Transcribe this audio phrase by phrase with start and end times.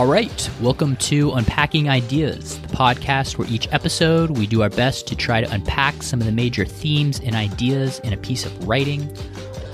[0.00, 5.06] All right, welcome to Unpacking Ideas, the podcast where each episode we do our best
[5.08, 8.66] to try to unpack some of the major themes and ideas in a piece of
[8.66, 9.14] writing.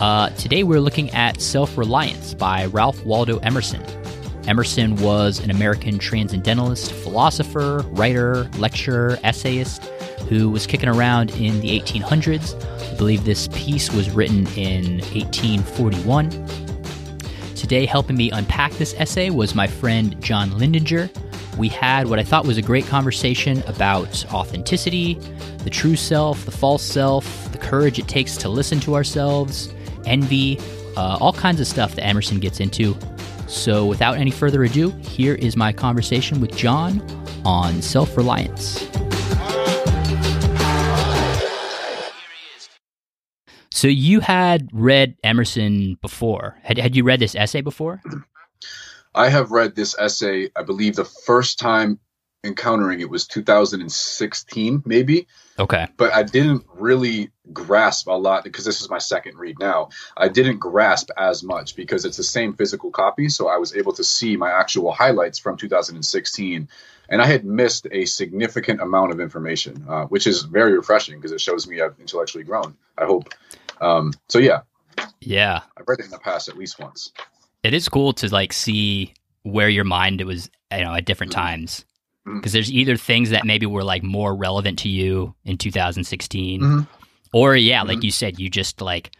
[0.00, 3.80] Uh, today we're looking at Self Reliance by Ralph Waldo Emerson.
[4.48, 9.84] Emerson was an American transcendentalist, philosopher, writer, lecturer, essayist
[10.28, 12.60] who was kicking around in the 1800s.
[12.92, 16.65] I believe this piece was written in 1841.
[17.66, 21.10] Today, helping me unpack this essay was my friend John Lindinger.
[21.58, 25.14] We had what I thought was a great conversation about authenticity,
[25.64, 29.74] the true self, the false self, the courage it takes to listen to ourselves,
[30.04, 30.60] envy,
[30.96, 32.96] uh, all kinds of stuff that Emerson gets into.
[33.48, 37.02] So, without any further ado, here is my conversation with John
[37.44, 38.88] on self reliance.
[43.76, 46.56] So, you had read Emerson before.
[46.62, 48.00] Had, had you read this essay before?
[49.14, 52.00] I have read this essay, I believe the first time
[52.42, 55.26] encountering it was 2016, maybe.
[55.58, 55.86] Okay.
[55.98, 59.90] But I didn't really grasp a lot because this is my second read now.
[60.16, 63.28] I didn't grasp as much because it's the same physical copy.
[63.28, 66.68] So I was able to see my actual highlights from 2016.
[67.08, 71.32] And I had missed a significant amount of information, uh, which is very refreshing because
[71.32, 73.34] it shows me I've intellectually grown, I hope.
[73.80, 74.60] Um, so, yeah.
[75.20, 75.60] Yeah.
[75.76, 77.12] I've read it in the past at least once.
[77.62, 81.42] It is cool to like see where your mind was, you know, at different mm-hmm.
[81.42, 81.84] times
[82.34, 86.80] because there's either things that maybe were like more relevant to you in 2016 mm-hmm.
[87.32, 87.88] or yeah mm-hmm.
[87.88, 89.12] like you said you just like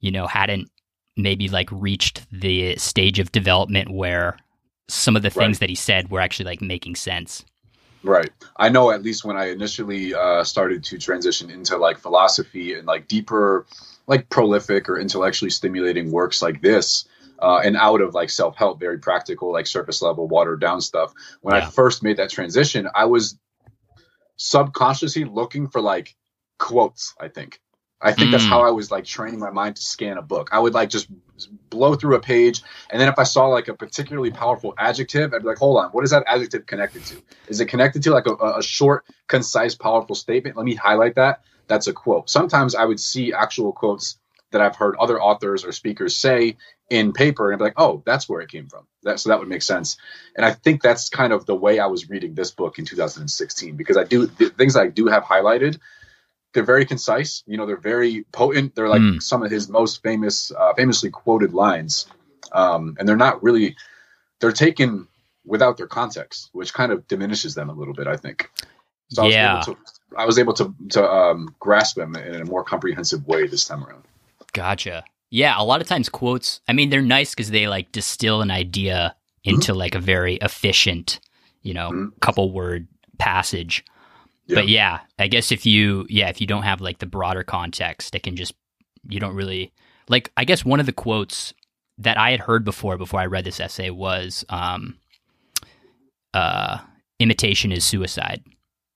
[0.00, 0.70] you know hadn't
[1.16, 4.36] maybe like reached the stage of development where
[4.88, 5.60] some of the things right.
[5.60, 7.44] that he said were actually like making sense
[8.04, 12.74] right i know at least when i initially uh, started to transition into like philosophy
[12.74, 13.66] and like deeper
[14.06, 17.06] like prolific or intellectually stimulating works like this
[17.40, 21.12] uh, and out of like self help, very practical, like surface level, watered down stuff.
[21.40, 21.66] When yeah.
[21.66, 23.38] I first made that transition, I was
[24.36, 26.14] subconsciously looking for like
[26.58, 27.14] quotes.
[27.20, 27.60] I think.
[28.00, 28.32] I think mm.
[28.32, 30.50] that's how I was like training my mind to scan a book.
[30.52, 31.08] I would like just
[31.70, 35.42] blow through a page, and then if I saw like a particularly powerful adjective, I'd
[35.42, 37.22] be like, "Hold on, what is that adjective connected to?
[37.48, 40.56] Is it connected to like a, a short, concise, powerful statement?
[40.56, 41.42] Let me highlight that.
[41.66, 44.18] That's a quote." Sometimes I would see actual quotes
[44.54, 46.56] that I've heard other authors or speakers say
[46.88, 48.86] in paper and be like, oh, that's where it came from.
[49.02, 49.96] That, so that would make sense.
[50.36, 53.76] And I think that's kind of the way I was reading this book in 2016
[53.76, 55.78] because I do the things I do have highlighted.
[56.54, 57.42] They're very concise.
[57.46, 58.74] You know, they're very potent.
[58.74, 59.22] They're like mm.
[59.22, 62.06] some of his most famous, uh, famously quoted lines,
[62.52, 63.76] um, and they're not really.
[64.40, 65.08] They're taken
[65.44, 68.06] without their context, which kind of diminishes them a little bit.
[68.06, 68.50] I think.
[69.10, 69.54] So yeah.
[69.54, 69.80] I was able to,
[70.16, 73.84] I was able to, to um, grasp them in a more comprehensive way this time
[73.84, 74.04] around.
[74.52, 75.04] Gotcha.
[75.30, 78.50] Yeah, a lot of times quotes, I mean, they're nice because they like distill an
[78.50, 79.78] idea into mm-hmm.
[79.78, 81.20] like a very efficient,
[81.62, 82.18] you know, mm-hmm.
[82.20, 82.86] couple word
[83.18, 83.84] passage.
[84.46, 84.54] Yeah.
[84.56, 88.14] But yeah, I guess if you, yeah, if you don't have like the broader context,
[88.14, 88.54] it can just,
[89.08, 89.72] you don't really,
[90.08, 91.54] like, I guess one of the quotes
[91.98, 94.98] that I had heard before, before I read this essay was, um,
[96.34, 96.78] uh,
[97.18, 98.42] imitation is suicide.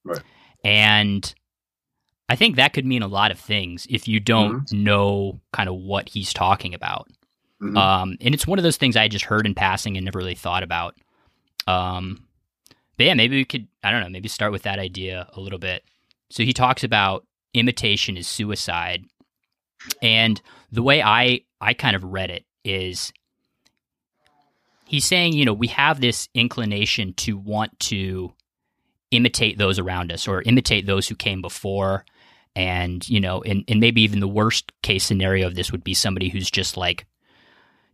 [0.04, 0.20] Right.
[0.64, 1.34] And
[2.28, 4.84] I think that could mean a lot of things if you don't mm-hmm.
[4.84, 7.08] know kind of what he's talking about.
[7.62, 7.76] Mm-hmm.
[7.76, 10.34] Um, and it's one of those things I just heard in passing and never really
[10.34, 10.94] thought about.
[11.66, 12.27] Um,
[12.98, 15.59] but yeah, maybe we could, I don't know, maybe start with that idea a little
[15.59, 15.84] bit.
[16.31, 19.04] So he talks about imitation is suicide.
[20.03, 23.12] And the way I, I kind of read it is
[24.84, 28.34] he's saying, you know, we have this inclination to want to
[29.10, 32.04] imitate those around us or imitate those who came before
[32.54, 35.94] and you know and, and maybe even the worst case scenario of this would be
[35.94, 37.06] somebody who's just like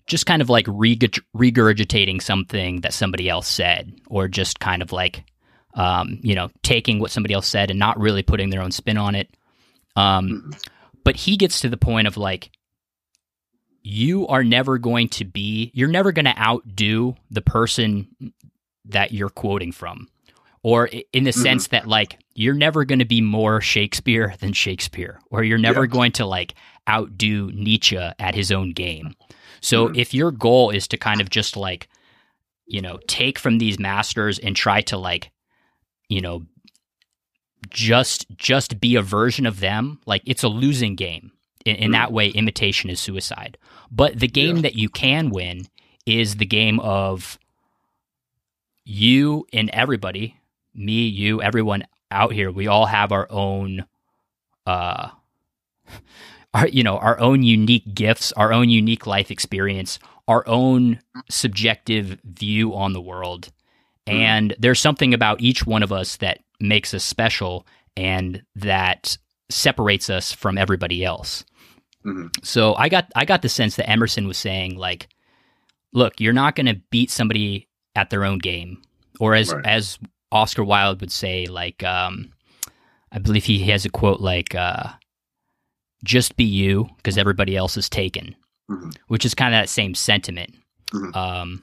[0.06, 5.24] just kind of like regurgitating something that somebody else said or just kind of like
[5.74, 8.96] um, you know taking what somebody else said and not really putting their own spin
[8.96, 9.36] on it
[9.96, 10.50] um, mm-hmm.
[11.04, 12.50] but he gets to the point of like
[13.82, 18.32] you are never going to be you're never going to outdo the person
[18.84, 20.08] that you're quoting from
[20.64, 21.42] or in the mm-hmm.
[21.42, 25.84] sense that like you're never going to be more Shakespeare than Shakespeare, or you're never
[25.84, 25.90] yeah.
[25.90, 26.54] going to like
[26.88, 29.14] outdo Nietzsche at his own game.
[29.64, 29.98] So mm-hmm.
[29.98, 31.88] if your goal is to kind of just like,
[32.66, 35.30] you know, take from these masters and try to like,
[36.08, 36.44] you know,
[37.70, 41.32] just just be a version of them, like it's a losing game.
[41.64, 41.92] In, in mm-hmm.
[41.92, 43.56] that way, imitation is suicide.
[43.90, 44.62] But the game yeah.
[44.62, 45.66] that you can win
[46.04, 47.38] is the game of
[48.84, 50.36] you and everybody
[50.74, 53.86] me, you, everyone out here, we all have our own,
[54.66, 55.08] uh,
[56.54, 59.98] our, you know, our own unique gifts, our own unique life experience,
[60.28, 63.50] our own subjective view on the world.
[64.06, 64.18] Mm-hmm.
[64.18, 67.66] And there's something about each one of us that makes us special
[67.96, 69.18] and that
[69.50, 71.44] separates us from everybody else.
[72.04, 72.30] Mhm.
[72.44, 75.08] So I got I got the sense that Emerson was saying like,
[75.92, 78.82] look, you're not going to beat somebody at their own game,
[79.20, 79.64] or as Right.
[79.64, 79.98] as
[80.32, 82.32] Oscar Wilde would say, like, um,
[83.12, 84.88] I believe he has a quote like, uh,
[86.04, 88.36] "Just be you, because everybody else is taken,"
[88.70, 88.94] Mhm.
[89.08, 90.54] which is kind of that same sentiment.
[90.92, 91.16] Mhm.
[91.16, 91.62] Um,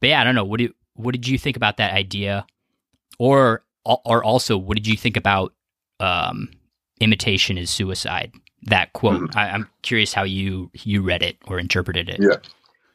[0.00, 0.44] but yeah, I don't know.
[0.44, 2.46] What do what did you think about that idea,
[3.18, 5.52] or or also what did you think about
[6.00, 6.48] um,
[7.00, 8.32] imitation is suicide?
[8.64, 9.34] That quote.
[9.36, 12.20] I, I'm curious how you you read it or interpreted it.
[12.20, 12.36] Yeah.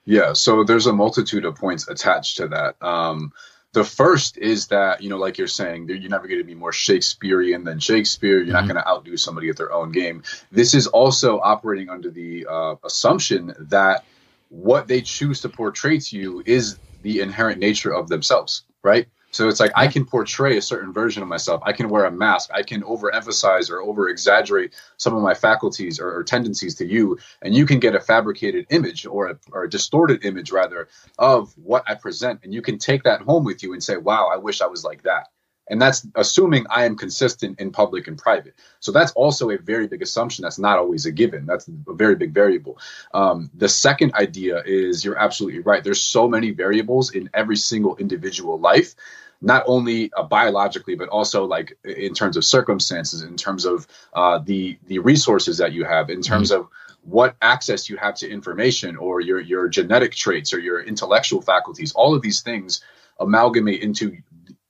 [0.08, 2.76] Yeah, so there's a multitude of points attached to that.
[2.80, 3.32] Um,
[3.76, 6.74] the first is that, you know, like you're saying, you're never going to be more
[6.74, 8.40] Shakespearean than Shakespeare.
[8.40, 8.54] You're Mhm.
[8.54, 10.24] not going to outdo somebody at their own game.
[10.52, 14.08] This is also operating under the uh, assumption that
[14.50, 19.08] what they choose to portray to you is the inherent nature of themselves, right?
[19.36, 21.62] So it's like I can portray a certain version of myself.
[21.66, 22.52] I can wear a mask.
[22.54, 27.20] I can overemphasize or over exaggerate some of my faculties or, or tendencies to you,
[27.42, 30.88] and you can get a fabricated image or a, or a distorted image rather
[31.20, 34.30] of what I present, and you can take that home with you and say, "Wow,
[34.32, 35.28] I wish I was like that."
[35.68, 38.54] And that's assuming I am consistent in public and private.
[38.80, 40.44] So that's also a very big assumption.
[40.44, 41.46] That's not always a given.
[41.46, 42.78] That's a very big variable.
[43.14, 45.84] Um, the second idea is you're absolutely right.
[45.84, 48.96] There's so many variables in every single individual life
[49.42, 54.40] not only uh, biologically but also like in terms of circumstances in terms of uh,
[54.40, 56.68] the the resources that you have in terms of
[57.06, 61.94] what access you have to information or your your genetic traits or your intellectual faculties.
[61.94, 62.82] All of these things
[63.20, 64.18] amalgamate into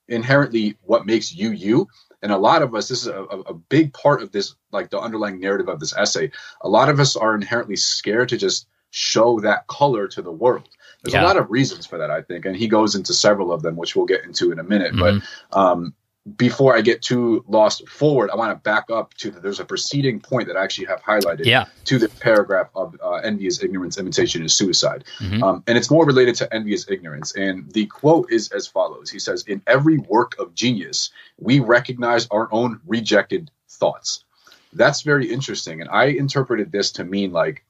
[0.08, 1.88] inherently what makes you you.
[2.22, 5.00] And a lot of us this is a a big part of this like the
[5.00, 6.30] underlying narrative of this essay.
[6.60, 10.68] A lot of us are inherently scared to just show that color to the world
[11.06, 11.24] there's Yeah.
[11.24, 13.76] a lot of reasons for that i think and he goes into several of them
[13.76, 15.22] which we'll get into in a minute Mhm.
[15.52, 15.94] but um
[16.36, 19.64] before i get too lost forward i want to back up to the, there's a
[19.64, 21.66] preceding point that i actually have highlighted Yeah.
[21.84, 25.40] to the paragraph of uh, envy is ignorance imitation is suicide Mhm.
[25.44, 27.32] um, and it's more related to envious ignorance.
[27.36, 32.26] And the quote is as follows He says, In every work of genius, we recognize
[32.32, 34.24] our own rejected thoughts.
[34.72, 35.80] That's very interesting.
[35.80, 37.64] And I interpreted this to mean like,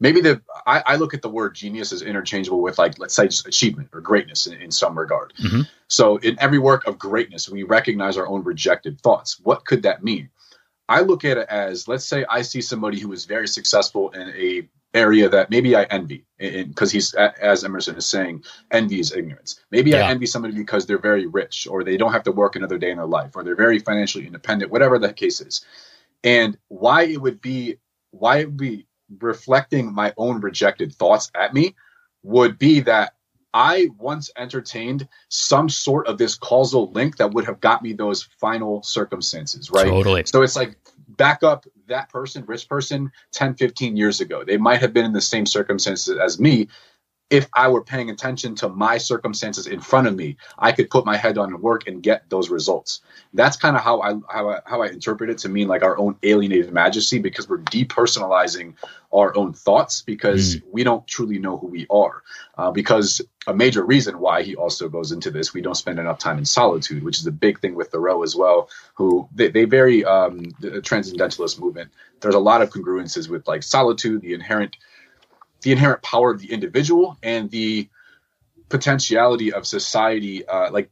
[0.00, 3.26] maybe the I, I look at the word genius as interchangeable with like let's say
[3.28, 5.32] just achievement or greatness in, in some regard.
[5.42, 5.68] Mhm.
[5.88, 9.38] so in every work of greatness we recognize our own rejected thoughts.
[9.40, 10.30] What could that mean?
[10.88, 14.28] I look at it as let's say i see somebody who is very successful in
[14.30, 19.60] a area that maybe i envy because he's as emerson is saying envy is ignorance.
[19.70, 20.06] Maybe Yeah.
[20.06, 22.90] i envy somebody because they're very rich or they don't have to work another day
[22.90, 25.64] in their life or they're very financially independent whatever the case is.
[26.22, 27.78] And why it would be
[28.12, 28.86] why it would be
[29.20, 31.74] reflecting my own rejected thoughts at me
[32.22, 33.14] would be that
[33.52, 38.24] I once entertained some sort of this causal link that would have got me those
[38.40, 39.86] final circumstances, right?
[39.86, 40.24] Totally.
[40.26, 44.42] So it's like back up that person, rich person, 10, 15 years ago.
[44.44, 46.68] They might have been in the same circumstances as me.
[47.30, 51.06] If I were paying attention to my circumstances in front of me, I could put
[51.06, 53.00] my head on work and get those results.
[53.32, 55.98] That's kind of how I how I, how I interpret it to mean like our
[55.98, 58.74] own alienated majesty because we're depersonalizing
[59.12, 62.22] our own thoughts because we don't truly know who we are.
[62.58, 66.18] Uh, because a major reason why he also goes into this, we don't spend enough
[66.18, 68.68] time in solitude, which is a big thing with Thoreau as well.
[68.94, 71.90] Who they, they very um, the transcendentalist movement.
[72.20, 74.76] There's a lot of congruences with like solitude, the inherent
[75.64, 77.88] the inherent power of the individual, and the
[78.68, 80.90] potentiality of society, uh, like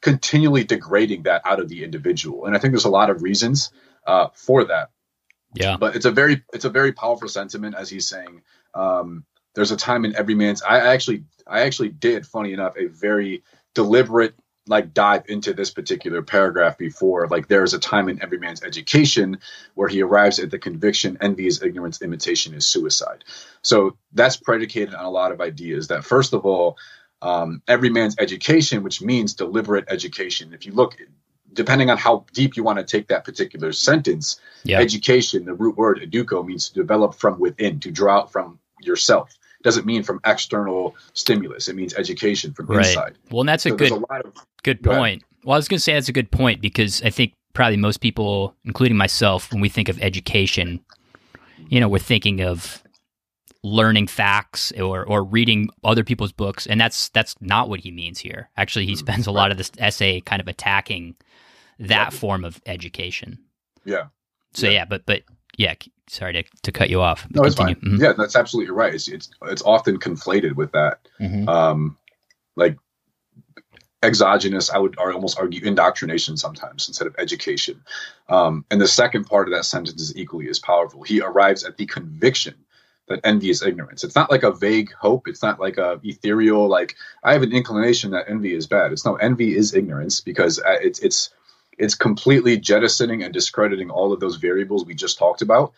[0.00, 2.46] continually degrading that out of the individual.
[2.46, 3.70] And I think there's a lot of reasons
[4.06, 4.90] uh, for that
[5.54, 5.76] Yeah.
[5.76, 8.42] but it's a very it's a very powerful sentiment as he's saying
[8.74, 12.86] um, there's a time in every man's i actually i actually did funny enough a
[12.86, 13.42] very
[13.74, 14.34] deliberate
[14.66, 18.62] like dive into this particular paragraph before like there is a time in every man's
[18.62, 19.38] education
[19.74, 23.24] where he arrives at the conviction envy is ignorance imitation is suicide.
[23.62, 26.78] So that's predicated on a lot of ideas that first of all
[27.20, 30.54] um, every man's education which means deliberate education.
[30.54, 30.96] If you look
[31.52, 34.40] depending on how deep you want to take that particular sentence
[34.80, 39.36] education, the root word educo means to develop from within, to draw out from yourself.
[39.64, 41.68] Doesn't mean from external stimulus.
[41.68, 42.86] It means education from Right.
[42.86, 43.16] inside.
[43.30, 45.24] Well, and that's a So good a lot of good Go point.
[45.42, 48.00] Well, I was going to say that's a good point because I think probably most
[48.00, 50.80] people, including myself, when we think of education,
[51.68, 52.82] you know, we're thinking of
[53.62, 58.18] learning facts or or reading other people's books, and that's that's not what he means
[58.18, 58.50] here.
[58.56, 61.14] Actually, he Mm, spends a lot of this essay kind of attacking
[61.78, 63.38] that form of education.
[63.84, 64.04] yeah.
[64.52, 64.72] So Yeah.
[64.72, 65.22] yeah, but but
[65.56, 65.74] yeah,
[66.08, 67.26] sorry to, to cut you off.
[67.30, 67.74] No, it's fine.
[67.76, 68.02] Mm-hmm.
[68.02, 68.94] Yeah, that's absolutely right.
[68.94, 71.00] It's, it's it's often conflated with that.
[71.20, 71.48] Mm-hmm.
[71.48, 71.98] Um,
[72.56, 72.76] like
[74.02, 77.82] exogenous, I would almost argue indoctrination sometimes instead of education.
[78.28, 81.02] Um, and the second part of that sentence is equally as powerful.
[81.02, 82.54] He arrives at the conviction
[83.08, 84.04] that envy is ignorance.
[84.04, 85.28] It's not like a vague hope.
[85.28, 88.92] It's not like a ethereal like I have an inclination that envy is bad.
[88.92, 91.30] It's no envy is ignorance because uh, it's it's
[91.76, 95.72] it's completely jettisoning and discrediting all of those variables we just talked about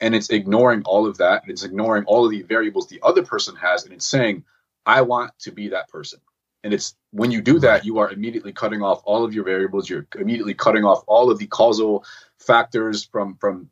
[0.00, 3.22] and it's ignoring all of that and it's ignoring all of the variables the other
[3.22, 4.44] person has and it's saying
[4.86, 6.20] I want to be that person.
[6.62, 9.88] And it's when you do that, you are immediately cutting off all of your variables.
[9.88, 12.04] You're immediately cutting off all of the causal
[12.38, 13.70] factors from from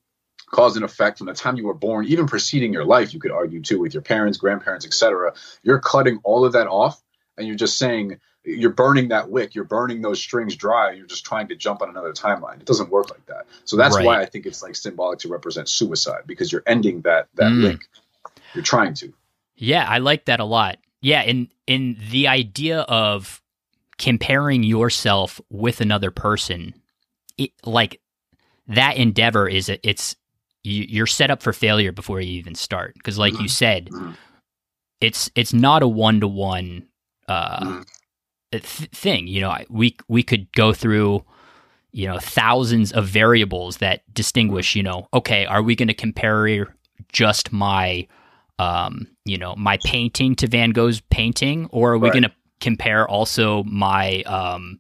[0.50, 3.14] cause and effect from the time you were born, even preceding your life.
[3.14, 5.32] You could argue too with your parents, grandparents, etc.
[5.62, 7.02] You're cutting all of that off,
[7.38, 9.54] and you're just saying you're burning that wick.
[9.54, 10.92] You're burning those strings dry.
[10.92, 12.60] You're just trying to jump on another timeline.
[12.60, 13.46] It doesn't work like that.
[13.64, 14.04] So that's right.
[14.04, 17.62] why I think it's like symbolic to represent suicide because you're ending that that mm.
[17.62, 17.88] link.
[18.54, 19.12] You're trying to.
[19.56, 20.78] Yeah, I like that a lot.
[21.00, 23.40] Yeah, in in the idea of
[23.98, 26.74] comparing yourself with another person,
[27.38, 28.00] it, like
[28.68, 30.16] that endeavor is it's
[30.64, 33.46] you're set up for failure before you even start because, like you mm-hmm.
[33.48, 34.12] said, mm-hmm.
[35.00, 36.26] it's it's not a one to
[37.28, 37.82] uh, mm-hmm.
[38.60, 39.26] Thing.
[39.26, 41.24] You know, we we could go through
[41.92, 44.76] you know thousands of variables that distinguish.
[44.76, 46.74] You know, okay, are we going to compare
[47.12, 48.06] just my
[48.58, 52.12] um, you know, my painting to Van Gogh's painting, or are we right.
[52.12, 54.78] going to compare also my, um,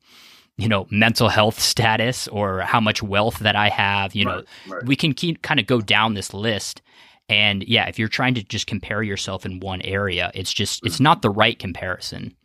[0.56, 4.14] you know, mental health status or how much wealth that I have?
[4.14, 4.84] You know, right.
[4.84, 6.82] we can keep kind of go down this list.
[7.28, 11.00] And yeah, if you're trying to just compare yourself in one area, it's just it's
[11.00, 12.36] not the right comparison.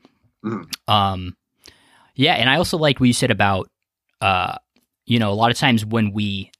[0.48, 0.92] Mm-hmm.
[0.94, 1.36] Um,
[2.16, 3.70] yeah, and I also like what you said about,
[4.22, 4.58] uh,
[5.06, 6.51] you know, a lot of times when we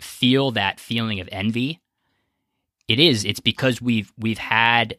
[0.00, 1.80] feel that feeling of envy,
[2.88, 3.24] it is.
[3.24, 4.98] It's because we've we've had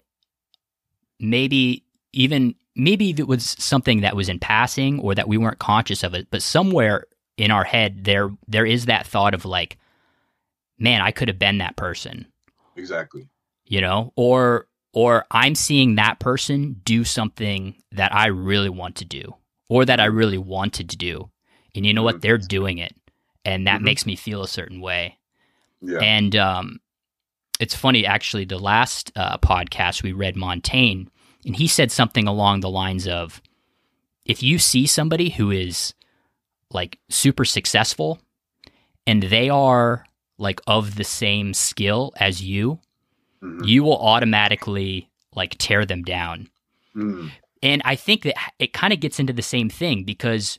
[1.20, 6.04] maybe even maybe it was something that was in passing or that we weren't conscious
[6.04, 7.06] of it, but somewhere
[7.38, 9.78] in our head there there is that thought of like,
[10.80, 12.28] man, I could have been that person.
[12.76, 13.28] Exactly.
[13.66, 19.06] You know, or or I'm seeing that person do something that I really want to
[19.06, 19.36] do
[19.70, 21.30] or that I really wanted to do.
[21.76, 22.06] And you know mm-hmm.
[22.06, 22.22] what?
[22.22, 22.94] They're doing it.
[23.46, 23.86] And that mm-hmm.
[23.86, 25.18] makes me feel a certain way.
[25.82, 26.00] Yeah.
[26.00, 26.80] And um
[27.62, 28.46] it's funny actually.
[28.46, 31.06] The last uh, podcast we read Montaigne,
[31.46, 33.40] and he said something along the lines of,
[34.26, 35.94] "If you see somebody who is
[36.72, 38.20] like super successful,
[39.06, 40.06] and they are
[40.40, 42.80] like of the same skill as you,
[43.44, 43.64] mm-hmm.
[43.64, 46.48] you will automatically like tear them down."
[46.96, 47.32] Mm.
[47.64, 50.58] And I think that it kind of gets into the same thing because,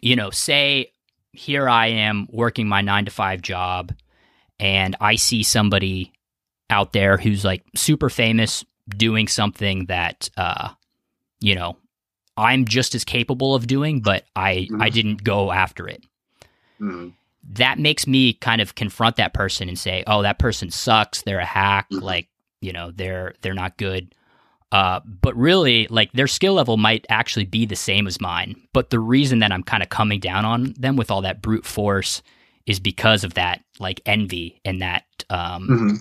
[0.00, 0.92] you know, say
[1.32, 3.92] here I am working my nine to five job
[4.58, 6.12] and I see somebody
[6.68, 10.70] out there who's like super famous doing something that uh
[11.40, 11.76] you know
[12.36, 14.82] I'm just as capable of doing but I mm-hmm.
[14.82, 16.04] I didn't go after it.
[16.80, 17.10] Mm-hmm.
[17.42, 21.22] That makes me kind of confront that person and say, "Oh, that person sucks.
[21.22, 21.88] They're a hack.
[21.90, 22.04] Mm-hmm.
[22.04, 22.28] Like,
[22.60, 24.14] you know, they're they're not good."
[24.72, 28.56] Uh, but really, like their skill level might actually be the same as mine.
[28.72, 31.66] But the reason that I'm kind of coming down on them with all that brute
[31.66, 32.22] force
[32.66, 35.96] is because of that like envy and that um mm-hmm.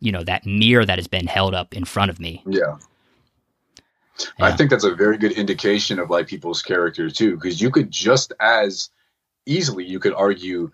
[0.00, 2.76] you know that mirror that has been held up in front of me yeah
[4.38, 4.46] yeah.
[4.46, 7.90] I think that's a very good indication of like people's character too, because you could
[7.90, 8.90] just as
[9.46, 10.70] easily you could argue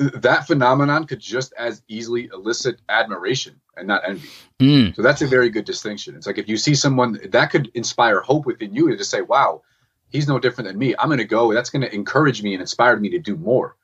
[0.00, 4.28] that phenomenon could just as easily elicit admiration and not envy.
[4.58, 4.96] Mm.
[4.96, 6.16] So that's a very good distinction.
[6.16, 9.62] It's like if you see someone that could inspire hope within you to say, "Wow,
[10.08, 10.94] he's no different than me.
[10.98, 13.76] I'm going to go." That's going to encourage me and inspire me to do more.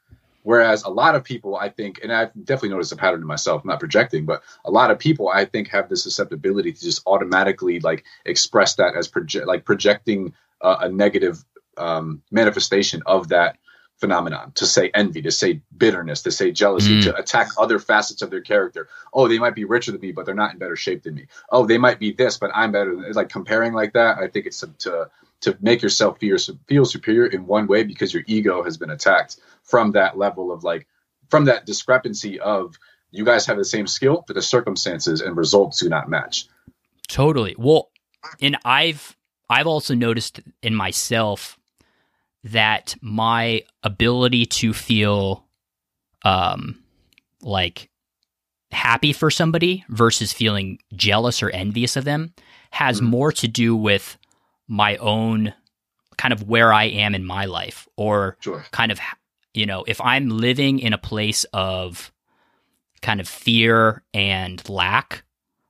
[0.43, 3.63] Whereas a lot of people, I think, and I've definitely noticed a pattern in myself,
[3.65, 7.03] I'm not projecting, but a lot of people, I think, have this susceptibility to just
[7.05, 11.45] automatically like express that as project, like projecting uh, a negative
[11.77, 13.59] um, manifestation of that
[13.99, 17.03] phenomenon to say envy to say bitterness to say jealousy mm.
[17.03, 18.89] to attack other facets of their character.
[19.13, 21.27] Oh they might be richer than me but they're not in better shape than me.
[21.51, 24.19] Oh they might be this but i'm better than like comparing like that.
[24.19, 25.11] I think it's to, to
[25.43, 29.37] to make yourself feel, feel superior in one way because your ego has been attacked
[29.63, 30.87] from that level of like
[31.29, 32.79] from that discrepancy of
[33.11, 36.47] you guys have the same skill but the circumstances and results do not match.
[37.09, 37.55] Totally.
[37.59, 37.91] Well
[38.41, 39.17] and i've
[39.49, 41.59] i've also noticed in myself
[42.47, 45.45] that my ability to feel
[46.25, 46.79] um
[47.43, 47.91] like
[48.73, 52.33] happy for somebody versus feeling jealous or envious of them
[52.71, 53.11] has mm-hmm.
[53.11, 54.19] more to do with
[54.69, 55.55] my own
[56.19, 58.65] kind of where I am in my life or sure.
[58.71, 59.01] kind of
[59.55, 62.13] you know if I'm living in a place of
[63.03, 65.25] kind of fear and lack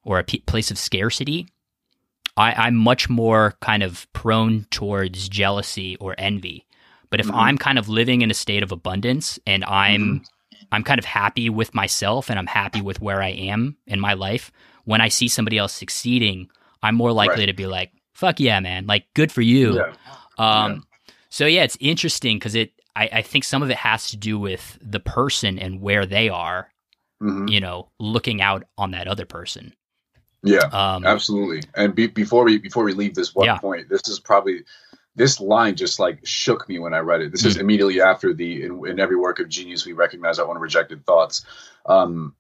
[0.05, 1.49] or a p- place of scarcity,
[2.37, 6.66] I, I'm much more kind of prone towards jealousy or envy.
[7.11, 7.37] But if mm-hmm.
[7.37, 10.25] I'm kind of living in a state of abundance and I'm mm-hmm.
[10.73, 14.15] I'm kind of happy with myself and I'm happy with where I am in my
[14.15, 14.51] life,
[14.85, 16.49] when I see somebody else succeeding,
[16.83, 17.47] I'm more likely right.
[17.47, 18.87] to be like, "Fuck yeah, man!
[18.87, 19.93] Like, good for you." Yeah.
[20.39, 20.79] Um, yeah.
[21.29, 22.73] So yeah, it's interesting because it.
[22.95, 26.31] I, I, think some of it has to do with the person and where they
[26.31, 26.71] are.
[27.23, 27.49] Mm-hmm.
[27.49, 29.75] You know, looking out on that other person.
[30.43, 31.63] Yeah, um, absolutely.
[31.75, 33.59] And be, before we before we leave this one yeah.
[33.59, 34.63] point, this is probably
[35.17, 37.33] this line just like shook me when I read it.
[37.33, 37.49] This mm-hmm.
[37.49, 41.05] is immediately after the in, in, every work of genius we recognize our own rejected
[41.05, 41.45] thoughts.
[41.87, 42.35] Um,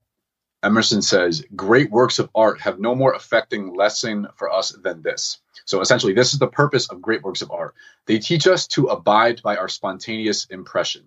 [0.62, 5.38] Emerson says, "Great works of art have no more affecting lesson for us than this."
[5.64, 7.74] So essentially, this is the purpose of great works of art.
[8.06, 11.04] They teach us to abide by our spontaneous impression.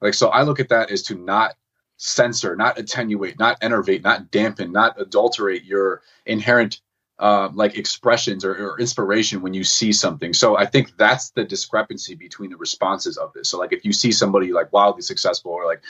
[0.00, 1.54] Like so, I look at that as to not
[1.96, 6.80] censor, not attenuate, not enervate, not dampen, not adulterate your inherent
[7.24, 10.34] uh, like expressions or, or, inspiration when you see something.
[10.34, 13.48] So I think that's the discrepancy between the responses of this.
[13.48, 15.82] So like if you see somebody like wildly successful or like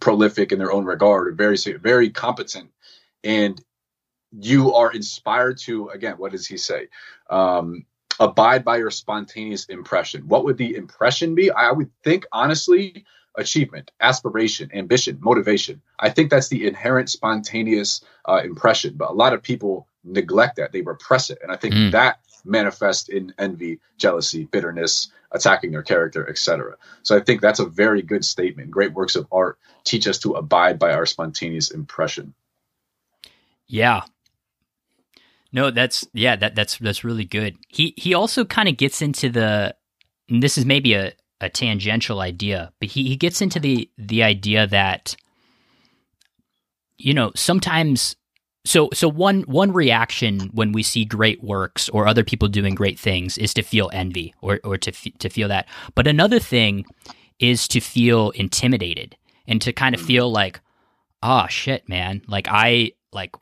[0.00, 2.72] prolific in their own regard or very very competent,
[3.22, 3.62] and
[4.32, 6.88] you are inspired to again, what does he say?
[7.30, 7.86] Um,
[8.18, 10.26] abide by your spontaneous impression.
[10.26, 11.52] What would the impression be?
[11.52, 13.04] I would think honestly
[13.36, 15.80] achievement, aspiration, ambition, motivation.
[15.98, 18.94] I think that's the inherent spontaneous uh, impression.
[18.96, 21.92] But a lot of people neglect that; they repress it, and I think mm.
[21.92, 26.76] that manifests in envy, jealousy, bitterness, attacking their character, etc.
[27.02, 28.70] So I think that's a very good statement.
[28.70, 32.34] Great works of art teach us to abide by our spontaneous impression.
[33.66, 34.02] Yeah.
[35.52, 37.56] No, that's yeah, that that's that's really good.
[37.68, 39.74] He he also kind of gets into the
[40.28, 41.12] this is maybe a,
[41.42, 45.16] a tangential idea, but he, he gets into the the idea that
[46.98, 48.16] you know sometimes
[48.64, 52.98] so so one one reaction when we see great works or other people doing great
[52.98, 56.84] things is to feel envy or or to f- to feel that, but another thing
[57.38, 59.16] is to feel intimidated
[59.46, 60.06] and to kind of mm.
[60.06, 60.60] feel like
[61.22, 63.34] oh shit man like I like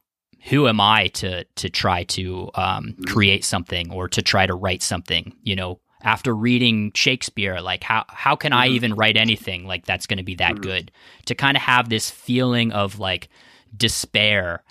[0.45, 3.07] who am I to to try to um, mm.
[3.07, 8.05] create something or to try to write something you know after reading Shakespeare, like how
[8.09, 8.61] how can mm-hmm.
[8.61, 10.63] I even write anything like that's going to be that mm-hmm.
[10.63, 10.93] good?
[11.27, 13.29] To kind of have this feeling of like
[13.77, 14.63] despair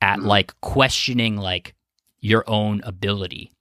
[0.00, 0.26] at mm-hmm.
[0.26, 1.74] like questioning like
[2.20, 3.52] your own ability.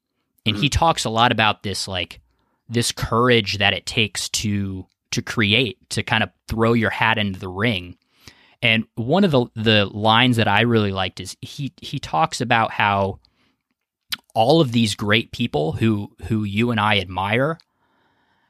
[0.45, 0.79] And he mm-hmm.
[0.79, 2.21] talks a lot about this like
[2.69, 7.39] this courage that it takes to to create, to kind of throw your hat into
[7.39, 7.97] the ring.
[8.61, 12.71] And one of the the lines that I really liked is he he talks about
[12.71, 13.19] how
[14.37, 17.57] all of these great people who who you and I admire,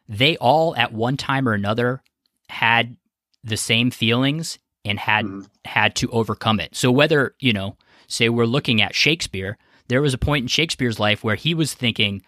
[0.10, 2.04] they all at one time or another
[2.50, 2.98] had
[3.42, 5.44] the same feelings and had mm-hmm.
[5.64, 6.76] had to overcome it.
[6.76, 7.78] So whether, you know,
[8.10, 11.74] say we're looking at Shakespeare, there was a point in Shakespeare's life where he was
[11.74, 12.22] thinking,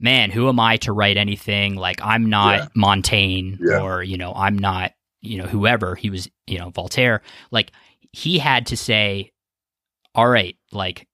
[0.00, 1.76] man, who am I to write anything?
[1.76, 2.68] Like I'm not yeah.
[2.74, 3.82] Montaigne yeah.
[3.82, 5.96] or, you know, I'm not, you know, whoever.
[5.96, 7.20] He was, you know, Voltaire.
[7.50, 7.72] Like
[8.10, 9.32] he had to say,
[10.14, 11.06] all right, like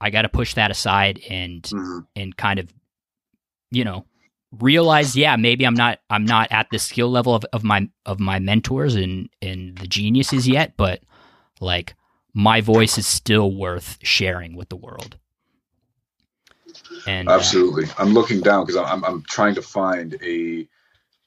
[0.00, 1.98] I got to push that aside and mm-hmm.
[2.16, 2.72] and kind of
[3.70, 4.04] you know
[4.60, 8.20] realize yeah maybe I'm not I'm not at the skill level of, of my of
[8.20, 11.02] my mentors and and the geniuses yet but
[11.60, 11.94] like
[12.34, 15.16] my voice is still worth sharing with the world.
[17.06, 20.68] And uh, absolutely, uh, I'm looking down because I'm I'm trying to find a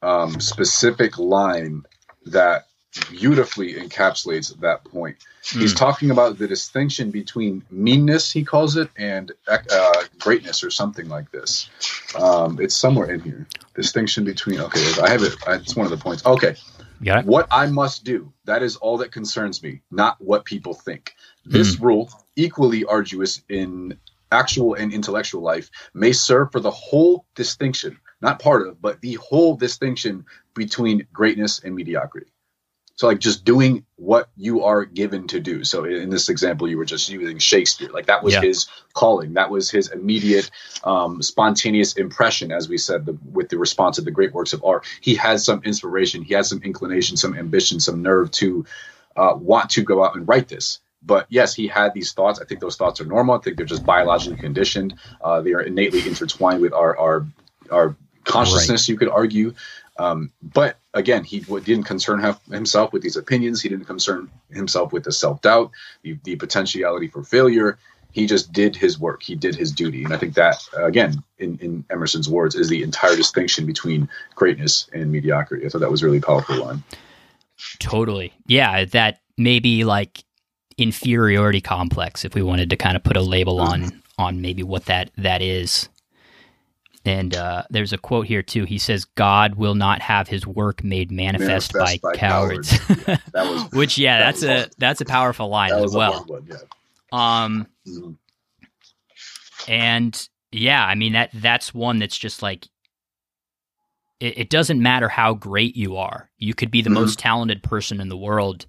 [0.02, 1.84] um, specific line
[2.26, 2.67] that
[3.10, 5.18] beautifully encapsulates that point.
[5.44, 5.62] Mm.
[5.62, 5.78] He's hmm.
[5.78, 11.32] talking about the distinction between meanness, he calls it, and uh, greatness, or something like
[11.32, 11.70] this.
[12.20, 13.48] Um, it's somewhere in here.
[13.76, 14.60] Distinction between.
[14.60, 15.36] Okay, I have it.
[15.48, 16.26] It's one of the points.
[16.26, 16.56] Okay.
[17.00, 17.22] Yeah.
[17.22, 21.16] What I must do, that is all that concerns me, not what people think.
[21.46, 21.82] This mm.
[21.82, 24.00] rule, equally arduous in
[24.32, 29.14] actual and intellectual life, may serve for the whole distinction, not part of, but the
[29.16, 32.28] whole distinction between greatness and mediocrity.
[32.98, 35.64] So like just doing what you are given to do.
[35.64, 37.90] So in this example, you were just using Shakespeare.
[37.90, 38.42] Like that was yeah.
[38.42, 39.36] his calling.
[39.36, 40.50] That was his immediate,
[40.84, 44.64] um, spontaneous impression, as we said, the, with the response of the great works of
[44.66, 44.86] art.
[45.00, 46.24] He had some inspiration.
[46.24, 48.66] He had some inclination, some ambition, some nerve to
[49.16, 50.80] uh, want to go out and write this.
[51.04, 52.40] But yes, he had these thoughts.
[52.42, 53.36] I think those thoughts are normal.
[53.36, 54.96] I think they're just biologically conditioned.
[55.22, 57.28] Uh, they are innately intertwined with our our
[57.72, 58.84] our consciousness.
[58.84, 58.90] Right.
[58.90, 59.54] You could argue.
[60.00, 63.62] Um, but again, he didn't concern himself with these opinions.
[63.62, 65.72] He didn't concern himself with the self doubt,
[66.04, 67.78] the, the potentiality for failure.
[68.12, 69.22] He just did his work.
[69.22, 70.04] He did his duty.
[70.04, 74.90] And I think that, again, in, in Emerson's words, is the entire distinction between greatness
[74.94, 75.66] and mediocrity.
[75.66, 76.84] I thought that was a really powerful line.
[77.80, 78.34] Totally.
[78.48, 78.86] Yeah.
[78.86, 80.24] That maybe like
[80.78, 84.86] inferiority complex if we wanted to kind of put a label on on maybe what
[84.86, 85.90] that that is
[87.08, 88.65] and uh, there's a quote here too.
[88.65, 93.08] He says, "God will not have His work made manifest, manifest by, by, cowards." cowards.
[93.08, 93.17] Yeah,
[93.50, 94.72] was, Which, yeah, that that's a awesome.
[94.78, 96.26] that's a powerful line as well.
[96.26, 96.58] One, yeah.
[97.13, 98.12] Um, mm-hmm.
[99.72, 102.67] and yeah, I mean that that's one that's just like
[104.20, 106.30] it, it doesn't matter how great you are.
[106.38, 107.00] You could be the mm-hmm.
[107.00, 108.65] most talented person in the world.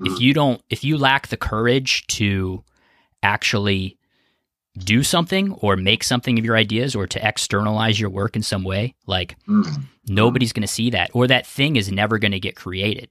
[0.00, 0.14] Mm-hmm.
[0.14, 2.64] If you don't, if you lack the courage to
[3.22, 3.98] actually
[4.76, 8.64] do something or make something of your ideas or to externalize your work in some
[8.64, 9.82] way, like mm-hmm.
[10.08, 13.08] nobody's going to see that or that thing is never going to get created.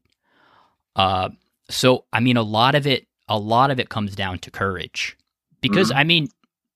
[0.96, 1.30] Uh,
[1.70, 5.18] so I mean, a lot of it, a lot of it comes down to courage,
[5.62, 6.00] because mm-hmm.
[6.00, 6.28] I mean,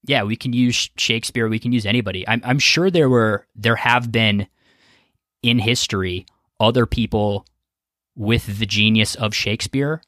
[0.06, 2.26] yeah, we can use Shakespeare, we can use anybody.
[2.26, 4.48] I'm, I'm sure there were, there have been
[5.44, 6.26] in history
[6.60, 7.46] other people
[8.16, 10.02] with the genius of Shakespeare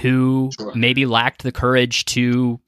[0.00, 0.74] who sure.
[0.74, 2.58] maybe lacked the courage to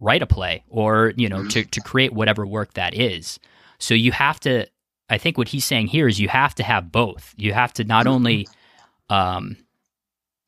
[0.00, 3.38] write a play or you know to, to create whatever work that is.
[3.78, 4.66] So you have to
[5.08, 7.34] i think what he's saying here is you have to have both.
[7.36, 8.48] You have to not only
[9.10, 9.56] um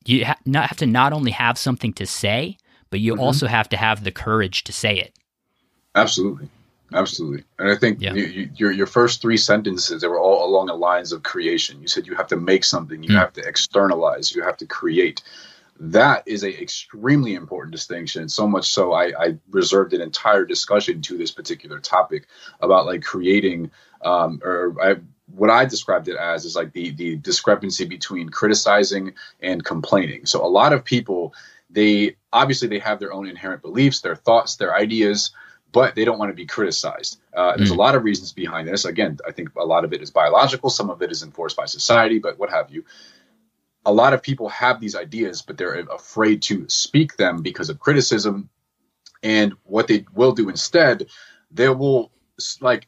[0.05, 2.57] you ha- not have to not only have something to say
[2.89, 3.21] but you mm-hmm.
[3.21, 5.13] also have to have the courage to say it.
[5.95, 6.49] Absolutely.
[6.91, 7.43] Absolutely.
[7.59, 8.13] And i think yeah.
[8.13, 11.81] you, you, your your first three sentences they were all along the lines of creation.
[11.81, 13.01] You said you have to make something.
[13.01, 13.19] You mm-hmm.
[13.19, 14.35] have to externalize.
[14.35, 15.23] You have to create
[15.79, 21.01] that is a extremely important distinction so much so I, I, reserved an entire discussion
[21.03, 22.27] to this particular topic
[22.59, 23.71] about like creating
[24.03, 24.95] um, or I,
[25.33, 30.45] what i described it as is like the the discrepancy between criticizing and complaining so
[30.45, 31.33] a lot of people
[31.69, 35.31] they obviously they have their own inherent beliefs their thoughts their ideas
[35.71, 37.19] but they don't want to be criticized.
[37.31, 37.75] Uh, there's mm.
[37.75, 38.85] a lot of reasons behind this.
[38.85, 41.65] Again, I think a lot of it is biological, some of it is enforced by
[41.65, 42.85] society, but what have you
[43.85, 47.79] a lot of people have these ideas, but they're afraid to speak them because of
[47.79, 48.49] criticism.
[49.23, 51.07] And what they will do instead,
[51.51, 52.11] they will
[52.61, 52.87] like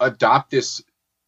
[0.00, 0.82] adopt this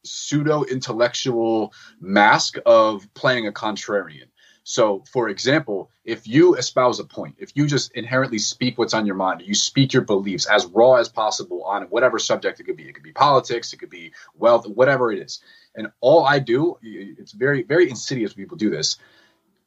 [0.05, 4.29] pseudo intellectual mask of playing a contrarian.
[4.65, 9.07] So, for example, if you espouse a point, if you just inherently speak what's on
[9.07, 12.77] your mind, you speak your beliefs as raw as possible on whatever subject it could
[12.77, 15.41] be, it could be politics, it could be wealth, whatever it is.
[15.79, 18.99] And all I do, it's very, very insidious people do this.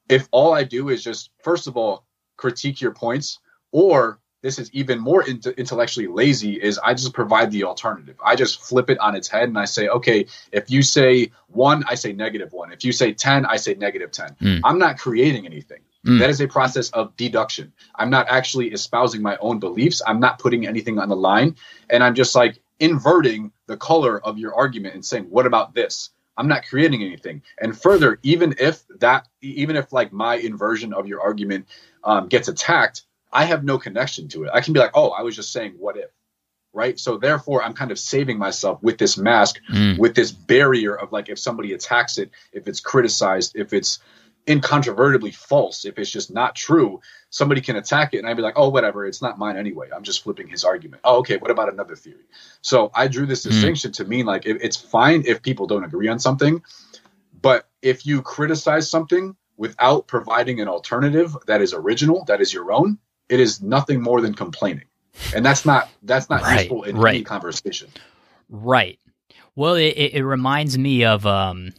[0.10, 3.40] If all I do is just, first of all, critique your points,
[3.72, 8.16] or this is even more intellectually lazy is i just provide the alternative.
[8.26, 11.84] I just flip it on its head and i say okay if you say one
[11.88, 12.72] i say negative one.
[12.72, 14.62] If you say 10 i say negative 10 mm.
[14.64, 15.82] i'm not creating anything.
[16.06, 16.18] Mm.
[16.18, 17.72] that is a process of deduction.
[17.94, 20.02] I'm not actually espousing my own beliefs.
[20.08, 21.56] I'm not putting anything on the line.
[21.90, 26.12] And i'm just like inverting the color of your argument and saying what about this
[26.38, 31.08] i'm not creating anything and further even if that even if like my inversion of
[31.08, 31.66] your argument
[32.04, 34.52] um, gets attacked I have no connection to it.
[34.54, 36.10] I can be like, oh, I was just saying what if,
[36.74, 37.00] right?
[37.00, 39.98] So therefore, I'm kind of saving myself with this mask, mm.
[39.98, 44.00] with this barrier of like, if somebody attacks it, if it's criticized, if it's
[44.48, 47.00] incontrovertibly false, if it's just not true,
[47.30, 49.90] somebody can attack it, and I'd be like, oh, whatever, it's not mine anyway.
[49.96, 51.02] I'm just flipping his argument.
[51.04, 52.26] Oh, okay, what about another theory?
[52.62, 53.52] So I drew this mm.
[53.52, 56.62] distinction to mean like, it's fine if people don't agree on something,
[57.42, 62.72] but if you criticize something without providing an alternative that is original, that is your
[62.72, 62.98] own,
[63.30, 64.86] it is nothing more than complaining
[65.36, 67.16] and that's not that's not right, useful in right.
[67.16, 67.88] any conversation
[68.50, 69.00] right
[69.56, 71.72] well it, it reminds me of um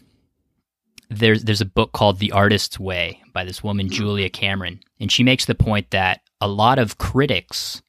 [1.19, 3.95] there's there's a book called the artist's way by this woman mm-hmm.
[3.95, 7.83] julia cameron and she makes the point that a lot of critics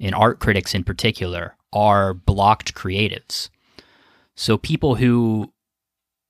[0.00, 3.48] and art critics in particular are blocked creatives
[4.34, 5.52] so people who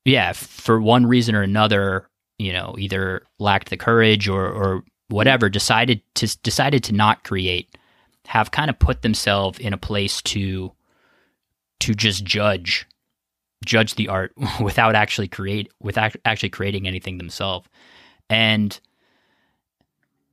[0.05, 5.49] yeah for one reason or another you know either lacked the courage or or whatever
[5.49, 7.77] decided to decided to not create
[8.27, 10.73] have kind of put themselves in a place to
[11.81, 12.87] to just judge
[13.65, 17.69] judge the art without actually create without actually creating anything themselves
[18.31, 18.81] and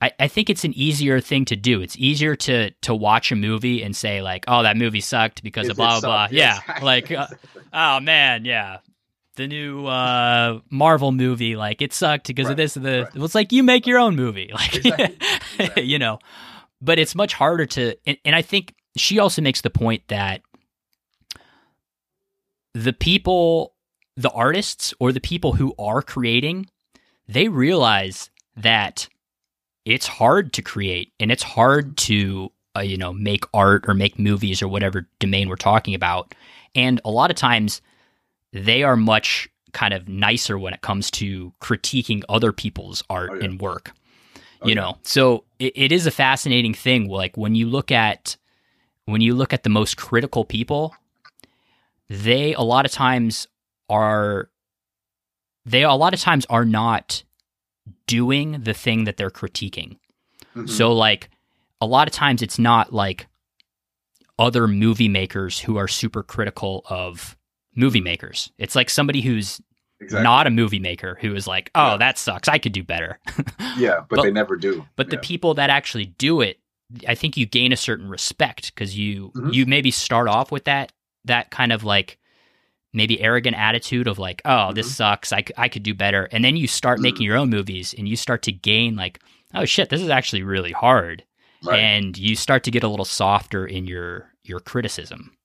[0.02, 1.82] I, I think it's an easier thing to do.
[1.82, 5.70] It's easier to to watch a movie and say like, "Oh, that movie sucked because
[5.70, 6.28] of blah blah." blah.
[6.32, 7.28] Yeah, like, uh,
[7.74, 8.80] oh man, yeah,
[9.36, 12.74] the new uh, Marvel movie, like it sucked because right, of this.
[12.74, 13.24] The right.
[13.24, 15.18] it's like you make your own movie, like exactly.
[15.60, 15.84] Exactly.
[15.84, 16.20] you know.
[16.82, 20.42] But it's much harder to, and, and I think she also makes the point that
[22.76, 23.74] the people,
[24.16, 26.70] the artists, or the people who are creating,
[27.28, 29.08] they realize that
[29.86, 34.20] it's hard to create and it's hard to uh, you know make art or make
[34.20, 36.34] movies or whatever domain we're talking about
[36.76, 37.82] and a lot of times
[38.52, 43.36] they are much kind of nicer when it comes to critiquing other people's art oh,
[43.36, 43.46] yeah.
[43.46, 43.92] and work.
[44.62, 47.10] Oh, you know, so it, it is a fascinating thing.
[47.10, 48.38] Like when you look at
[49.06, 50.96] when you look at the most critical people,
[52.10, 53.48] they a lot of times
[53.90, 54.50] are
[55.66, 57.24] they a lot of times are not
[58.08, 59.98] doing the thing that they're critiquing.
[60.56, 60.68] Mm-hmm.
[60.68, 61.30] So like
[61.82, 63.28] a lot of times it's not like
[64.38, 67.38] other movie makers who are super critical of
[67.76, 68.52] movie makers.
[68.58, 69.62] It's like somebody who's
[70.00, 70.24] exactly.
[70.24, 71.98] not a movie maker who is like, "Oh, yeah.
[71.98, 72.48] that sucks.
[72.48, 73.20] I could do better."
[73.78, 74.86] yeah, but, but, they never do.
[74.96, 75.12] But yeah.
[75.12, 76.60] the people that actually do it,
[77.08, 79.50] I think you gain a certain respect because you mm-hmm.
[79.52, 80.92] you maybe start off with that
[81.26, 82.18] that kind of like
[82.94, 84.76] maybe arrogant attitude of like, "Oh, mm-hmm.
[84.76, 85.34] this sucks.
[85.34, 87.04] I I could do better." And then you start mm-hmm.
[87.04, 89.20] making your own movies and you start to gain like,
[89.54, 91.24] "Oh shit, this is actually really hard."
[91.64, 91.80] Right.
[91.80, 95.36] And you start to get a little softer in your your criticism.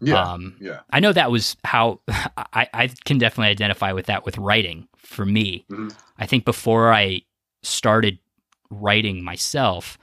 [0.00, 0.22] Yeah.
[0.22, 0.80] Um, yeah.
[0.90, 5.26] I know that was how I, I can definitely identify with that with writing for
[5.26, 5.66] me.
[5.70, 5.88] Mm-hmm.
[6.18, 7.22] I think before I
[7.62, 8.18] started
[8.70, 9.98] writing myself,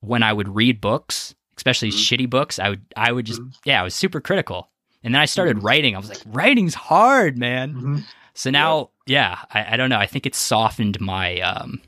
[0.00, 1.98] when I would read books, especially mm-hmm.
[1.98, 3.50] shitty books, I would I would just mm-hmm.
[3.64, 4.70] yeah, I was super critical.
[5.02, 5.66] And then I started mm-hmm.
[5.66, 5.94] writing.
[5.94, 7.74] I was like, writing's hard, man.
[7.74, 7.98] Mm-hmm.
[8.32, 9.98] So now, yeah, I, I, don't know.
[9.98, 11.80] I think it softened my um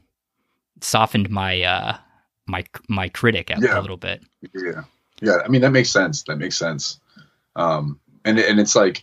[0.82, 1.96] softened my uh
[2.46, 3.78] my my critic a, yeah.
[3.78, 4.22] a little bit.
[4.54, 4.82] Yeah.
[5.22, 6.22] Yeah, I mean that makes sense.
[6.24, 7.00] That makes sense.
[7.56, 9.02] Um, and and it's like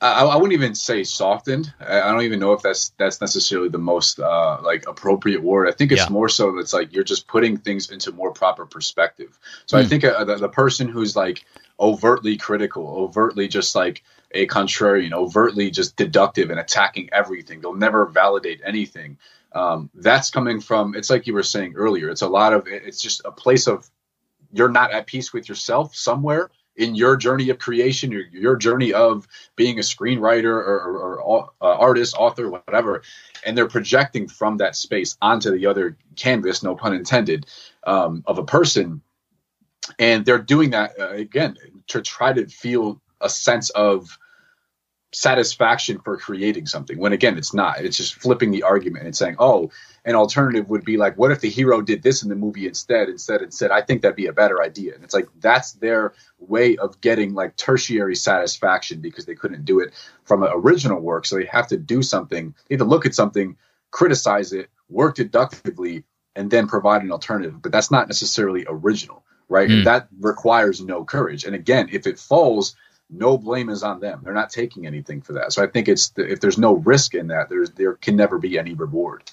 [0.00, 1.72] I, I wouldn't even say softened.
[1.80, 5.68] I, I, don't even know if that's that's necessarily the most uh, like appropriate word.
[5.68, 6.08] I think it's yeah.
[6.08, 9.38] more so that's like you're just putting things into more proper perspective.
[9.66, 9.80] So mm.
[9.80, 9.88] I hmm.
[9.88, 11.44] think uh, the, the person who's like
[11.80, 17.60] overtly critical, overtly just like a contrarian, overtly just deductive and attacking everything.
[17.60, 19.18] They'll never validate anything.
[19.52, 20.94] Um, that's coming from.
[20.94, 22.08] It's like you were saying earlier.
[22.08, 22.68] It's a lot of.
[22.68, 23.90] It's just a place of
[24.52, 28.92] you're not at peace with yourself somewhere in your journey of creation, your, your journey
[28.92, 33.02] of being a screenwriter or, or, or uh, artist, author, whatever,
[33.44, 37.46] and they're projecting from that space onto the other canvas, no pun intended,
[37.84, 39.02] um, of a person,
[39.98, 41.56] and they're doing that uh, again
[41.88, 44.16] to try to feel a sense of
[45.12, 47.80] satisfaction for creating something when again it's not.
[47.80, 49.70] It's just flipping the argument and saying oh
[50.04, 53.08] an alternative would be like what if the hero did this in the movie instead
[53.08, 54.94] instead and said i think that'd be a better idea?
[54.94, 59.80] And it's like that's their way of getting like tertiary satisfaction because they couldn't do
[59.80, 59.94] it
[60.24, 61.24] from an original work.
[61.24, 62.54] So they have to do something.
[62.68, 63.56] They have to look at something
[63.90, 66.04] criticize it work deductively
[66.36, 67.62] and then provide an alternative.
[67.62, 69.70] But that's not necessarily original right?
[69.70, 69.84] Mm.
[69.84, 71.44] that requires no courage.
[71.44, 72.76] And again if it falls
[73.10, 74.20] no blame is on them.
[74.22, 75.52] They're not taking anything for that.
[75.52, 78.58] So I think it's if there's no risk in that, there's there can never be
[78.58, 79.30] any reward.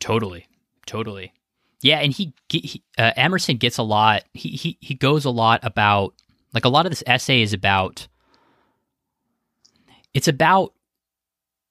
[0.00, 0.46] Totally,
[0.86, 1.32] totally.
[1.80, 4.24] Yeah, and he, he uh, Emerson gets a lot.
[4.34, 6.14] He he he goes a lot about
[6.54, 8.08] like a lot of this essay is about.
[10.14, 10.74] It's about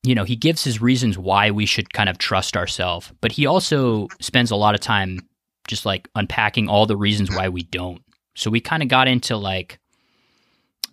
[0.03, 3.45] you know, he gives his reasons why we should kind of trust ourselves, but he
[3.45, 5.19] also spends a lot of time
[5.67, 8.01] just like unpacking all the reasons why we don't.
[8.35, 9.79] So we kind of got into like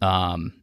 [0.01, 0.63] um,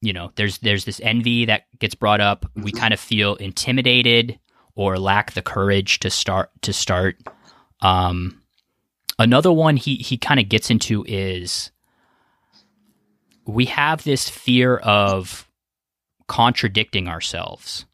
[0.00, 2.46] you know, there's there's this envy that gets brought up.
[2.54, 4.38] We kind of feel intimidated
[4.74, 7.16] or lack the courage to start to start.
[7.80, 8.42] Um,
[9.18, 11.70] another one he he kind of gets into is
[13.46, 15.48] we have this fear of
[16.26, 17.86] contradicting ourselves.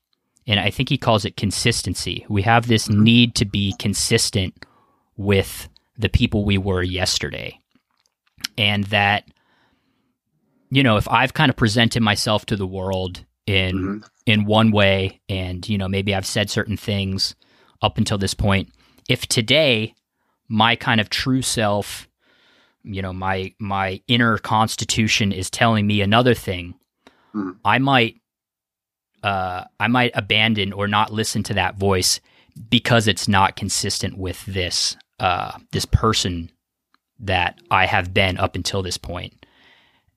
[0.46, 2.26] And I think he calls it consistency.
[2.28, 4.66] We have this need to be consistent
[5.16, 7.60] with the people we were yesterday.
[8.58, 9.24] And that
[10.72, 13.98] you know, if I've kind of presented myself to the world in mm-hmm.
[14.24, 17.34] in one way and, you know, maybe I've said certain things
[17.82, 18.70] up until this point,
[19.06, 19.94] if today
[20.48, 22.08] my kind of true self,
[22.84, 26.72] you know, my my inner constitution is telling me another thing,
[27.34, 27.50] mm-hmm.
[27.66, 28.14] I might
[29.22, 32.18] uh I might abandon or not listen to that voice
[32.70, 36.50] because it's not consistent with this uh this person
[37.20, 39.41] that I have been up until this point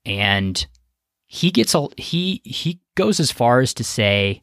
[0.06, 0.68] and
[1.28, 4.42] he gets a he he goes as far as to say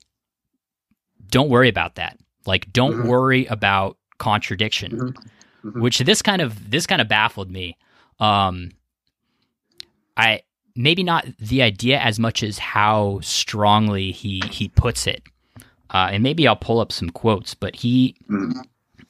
[1.28, 3.08] don't worry about that like don't mm-hmm.
[3.08, 5.68] worry about contradiction mm-hmm.
[5.68, 5.80] Mm-hmm.
[5.80, 7.76] which this kind of this kind of baffled me
[8.20, 8.70] um
[10.16, 10.42] i
[10.74, 15.22] maybe not the idea as much as how strongly he he puts it
[15.90, 18.60] uh, and maybe i'll pull up some quotes but he mm-hmm.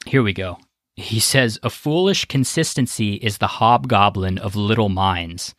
[0.05, 0.57] here we go
[0.95, 5.55] he says a foolish consistency is the hobgoblin of little minds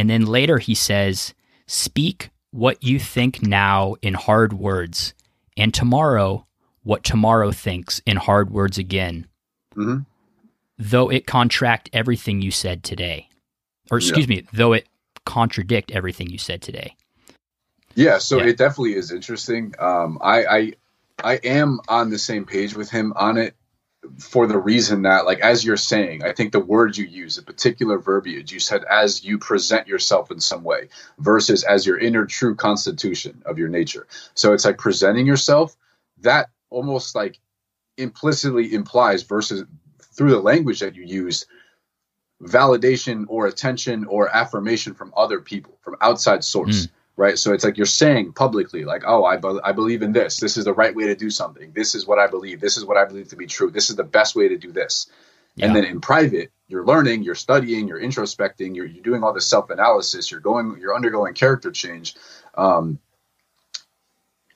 [0.00, 1.34] and then later he says,
[1.66, 5.12] Speak what you think now in hard words,
[5.58, 6.46] and tomorrow
[6.84, 9.26] what tomorrow thinks in hard words again.
[9.76, 10.04] Mm-hmm.
[10.78, 13.28] Though it contract everything you said today.
[13.90, 14.36] Or excuse yeah.
[14.36, 14.88] me, though it
[15.26, 16.96] contradict everything you said today.
[17.94, 18.46] Yeah, so yeah.
[18.46, 19.74] it definitely is interesting.
[19.78, 20.72] Um, I, I
[21.22, 23.54] I am on the same page with him on it
[24.18, 27.42] for the reason that, like, as you're saying, I think the words you use, the
[27.42, 32.24] particular verbiage you said, as you present yourself in some way, versus as your inner
[32.26, 34.06] true constitution of your nature.
[34.34, 35.76] So it's like presenting yourself.
[36.22, 37.38] That almost like
[37.96, 39.64] implicitly implies versus
[40.16, 41.46] through the language that you use
[42.42, 46.90] validation or attention or affirmation from other people from outside source mm.
[47.20, 47.38] Right?
[47.38, 50.40] So it's like you're saying publicly like oh I, be- I believe in this.
[50.40, 51.70] This is the right way to do something.
[51.72, 52.60] This is what i believe.
[52.60, 53.70] This is what i believe to be true.
[53.70, 55.06] This is the best way to do this.
[55.56, 55.66] Yeah.
[55.66, 59.48] and then in private you're learning you're studying you're introspecting you're, you're doing all this
[59.48, 62.14] self-analysis you're going you're undergoing character change.
[62.56, 62.98] Um,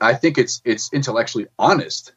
[0.01, 2.13] i think it's it's intellectually honest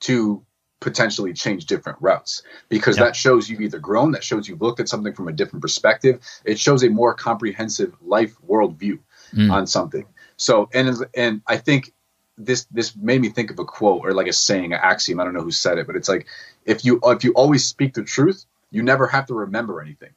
[0.00, 0.44] to
[0.80, 3.06] potentially change different routes because yep.
[3.06, 6.20] that shows you've either grown, that shows you've looked at something from a different perspective.
[6.44, 9.00] It shows a more comprehensive life worldview
[9.32, 9.52] mm.
[9.52, 10.04] on something.
[10.36, 11.92] So, and and I think
[12.38, 15.20] this this made me think of a quote or like a saying, an axiom.
[15.20, 16.26] I don't know who said it, but it's like
[16.64, 20.10] if you if you always speak the truth, you never have to remember anything.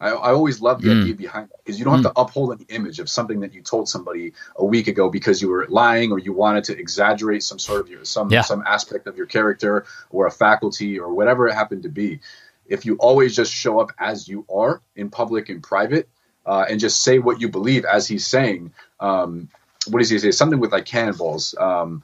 [0.00, 1.02] I, I always love the mm.
[1.02, 2.14] idea behind that because you don't have mm.
[2.14, 5.48] to uphold an image of something that you told somebody a week ago because you
[5.48, 8.42] were lying or you wanted to exaggerate some sort of your some yeah.
[8.42, 12.20] some aspect of your character or a faculty or whatever it happened to be.
[12.66, 16.08] If you always just show up as you are in public and private
[16.46, 19.48] uh, and just say what you believe as he's saying, um,
[19.88, 20.30] what does he say?
[20.30, 21.54] Something with like cannonballs.
[21.58, 22.02] Um,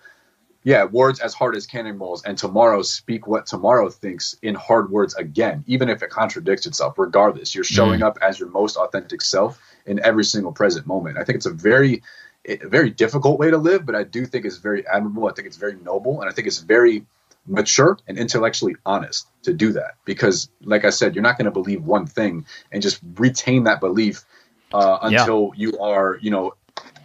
[0.65, 5.15] yeah, words as hard as cannonballs, and tomorrow speak what tomorrow thinks in hard words
[5.15, 6.99] again, even if it contradicts itself.
[6.99, 8.05] Regardless, you're showing mm.
[8.05, 11.19] up as your most authentic self in every single present moment.
[11.19, 12.03] I think it's a very,
[12.47, 15.29] a very difficult way to live, but I do think it's very admirable.
[15.29, 17.05] I think it's very noble, and I think it's very
[17.47, 19.97] mature and intellectually honest to do that.
[20.05, 23.81] Because, like I said, you're not going to believe one thing and just retain that
[23.81, 24.25] belief
[24.73, 25.69] uh, until yeah.
[25.69, 26.55] you are, you know,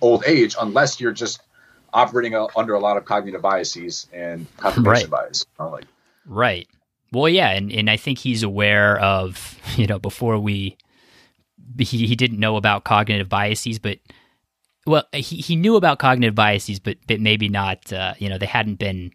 [0.01, 1.41] old age, unless you're just
[1.93, 5.25] operating a, under a lot of cognitive biases and confirmation right.
[5.25, 5.45] bias.
[5.59, 5.85] Like,
[6.25, 6.67] right.
[7.11, 10.77] Well, yeah, and, and I think he's aware of you know before we
[11.77, 13.99] he he didn't know about cognitive biases, but
[14.85, 18.45] well he he knew about cognitive biases, but but maybe not uh, you know they
[18.45, 19.11] hadn't been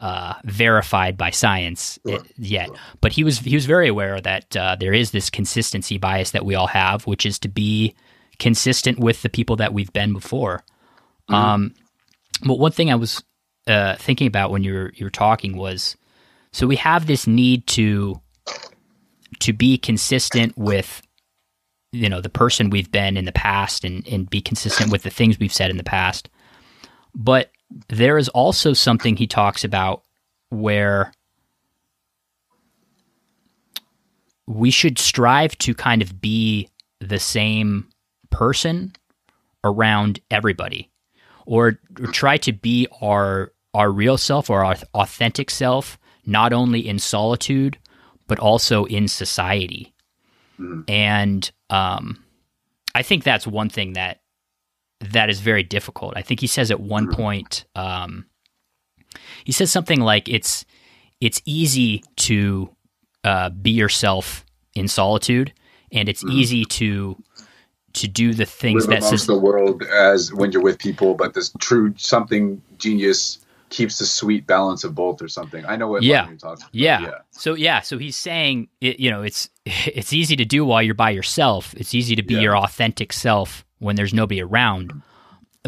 [0.00, 2.20] uh, verified by science sure.
[2.36, 2.66] yet.
[2.66, 2.76] Sure.
[3.00, 6.44] But he was he was very aware that uh, there is this consistency bias that
[6.44, 7.94] we all have, which is to be
[8.38, 10.64] consistent with the people that we've been before.
[11.30, 11.34] Mm-hmm.
[11.34, 11.74] Um,
[12.44, 13.22] but one thing I was
[13.66, 15.96] uh, thinking about when you were you were talking was,
[16.52, 18.20] so we have this need to
[19.40, 21.02] to be consistent with
[21.92, 25.10] you know the person we've been in the past and and be consistent with the
[25.10, 26.28] things we've said in the past.
[27.14, 27.50] But
[27.88, 30.02] there is also something he talks about
[30.50, 31.12] where
[34.46, 36.68] we should strive to kind of be
[37.00, 37.88] the same
[38.30, 38.92] person
[39.62, 40.90] around everybody
[41.46, 46.86] or, or try to be our our real self or our authentic self not only
[46.86, 47.78] in solitude
[48.26, 49.92] but also in society
[50.58, 50.82] mm-hmm.
[50.88, 52.22] and um,
[52.94, 54.20] i think that's one thing that
[55.12, 57.16] that is very difficult i think he says at one mm-hmm.
[57.22, 58.26] point um,
[59.44, 60.64] he says something like it's
[61.20, 62.68] it's easy to
[63.22, 65.52] uh, be yourself in solitude
[65.92, 66.36] and it's mm-hmm.
[66.36, 67.16] easy to
[67.94, 71.34] to do the things Live that amongst the world as when you're with people, but
[71.34, 73.38] this true something genius
[73.70, 75.64] keeps the sweet balance of both or something.
[75.64, 76.28] I know what yeah.
[76.72, 77.00] Yeah.
[77.00, 77.10] yeah.
[77.30, 80.94] So yeah, so he's saying it, you know, it's it's easy to do while you're
[80.94, 81.72] by yourself.
[81.74, 82.40] It's easy to be yeah.
[82.40, 85.02] your authentic self when there's nobody around.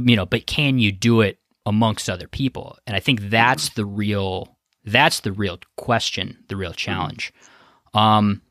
[0.02, 2.78] You know, but can you do it amongst other people?
[2.86, 7.32] And I think that's the real that's the real question, the real challenge.
[7.94, 7.98] Mm-hmm.
[7.98, 8.42] Um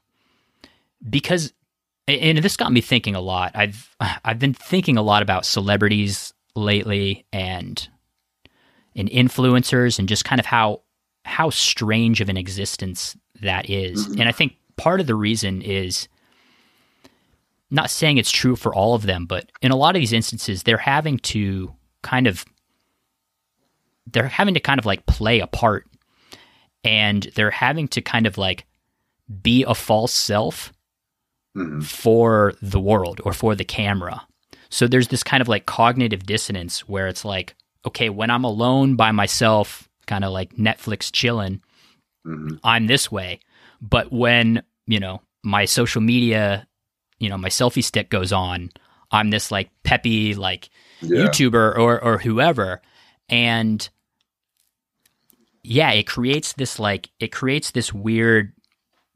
[1.08, 1.54] because
[2.08, 3.52] and this got me thinking a lot.
[3.56, 7.88] I've I've been thinking a lot about celebrities lately and
[8.96, 10.82] and influencers and just kind of how
[11.26, 14.08] how strange of an existence that is.
[14.08, 14.22] Mm-hmm.
[14.22, 16.08] And I think part of the reason is
[17.72, 20.64] not saying it's true for all of them, but in a lot of these instances
[20.64, 22.46] they're having to kind of
[24.08, 25.88] they're having to kind of like play a part
[26.84, 28.66] and they're having to kind of like
[29.42, 30.72] be a false self
[31.58, 31.82] mm-hmm.
[31.82, 34.26] for the world or for the camera.
[34.70, 37.56] So there's this kind of like cognitive dissonance where it's like,
[37.86, 41.62] okay, when I'm alone by myself, kind of like Netflix chilling,
[42.26, 42.58] mm-hmm.
[42.64, 43.40] I'm this way.
[43.82, 46.68] But when, you know, my social media,
[47.20, 48.72] you know, my selfie stick goes on,
[49.12, 50.70] I'm this like peppy, like
[51.02, 51.26] yeah.
[51.26, 52.82] YouTuber or, or whoever.
[53.30, 53.88] And
[55.64, 58.54] yeah, it creates this like, it creates this weird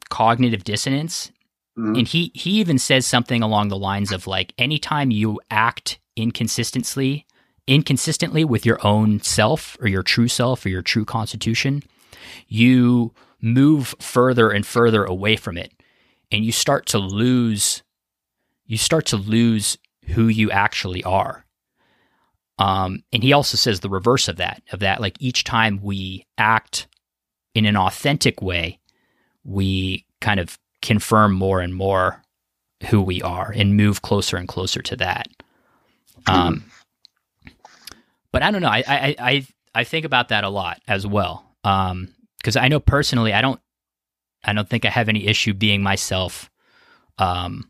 [0.09, 1.31] cognitive dissonance
[1.79, 1.95] Mm-hmm.
[1.95, 7.25] And he he even says something along the lines of like anytime you act inconsistently
[7.67, 11.83] inconsistently with your own self or your true self or your true constitution,
[12.47, 15.71] you move further and further away from it
[16.31, 17.81] and you start to lose
[18.69, 21.43] you start to lose who you actually are.
[22.59, 26.27] Um, and he also says the reverse of that, of that, like each time we
[26.37, 26.87] act
[27.55, 28.79] in an authentic way,
[29.43, 32.21] we kind of confirm more and more
[32.89, 35.27] who we are and move closer and closer to that.
[36.27, 36.65] Um,
[38.31, 38.69] but I don't know.
[38.69, 41.43] I, I, I, I think about that a lot as well.
[41.63, 42.13] Um,
[42.43, 43.59] cause I know personally, I don't,
[44.43, 46.51] I don't think I have any issue being myself,
[47.17, 47.69] um,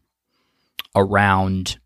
[1.00, 1.80] around,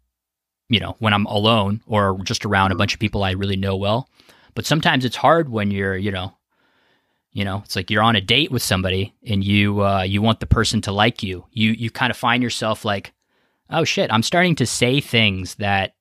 [0.69, 3.75] you know, when I'm alone or just around a bunch of people I really know
[3.75, 4.09] well.
[4.55, 6.33] But sometimes it's hard when you're, you know,
[7.31, 10.39] you know, it's like you're on a date with somebody and you uh, you want
[10.39, 11.45] the person to like you.
[11.51, 13.11] You you kind of find yourself like,
[13.69, 15.95] oh shit, I'm starting to say things that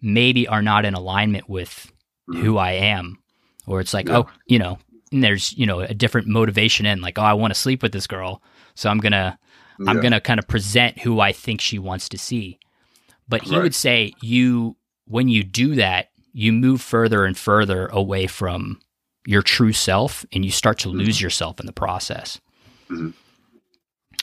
[0.00, 1.92] maybe are not in alignment with
[2.28, 2.42] mm-hmm.
[2.42, 3.18] who I am,
[3.66, 4.18] or it's like, yeah.
[4.18, 4.78] oh, you know,
[5.12, 8.06] there's you know a different motivation in like, oh, I want to sleep with this
[8.06, 8.42] girl,
[8.74, 9.38] so I'm gonna
[9.78, 9.90] yeah.
[9.90, 12.58] I'm gonna kind of present who I think she wants to see.
[13.28, 13.62] But he right.
[13.62, 14.76] would say you
[15.06, 18.80] when you do that, you move further and further away from
[19.26, 21.24] your true self and you start to lose mm-hmm.
[21.24, 22.40] yourself in the process.
[22.88, 23.10] Mm-hmm.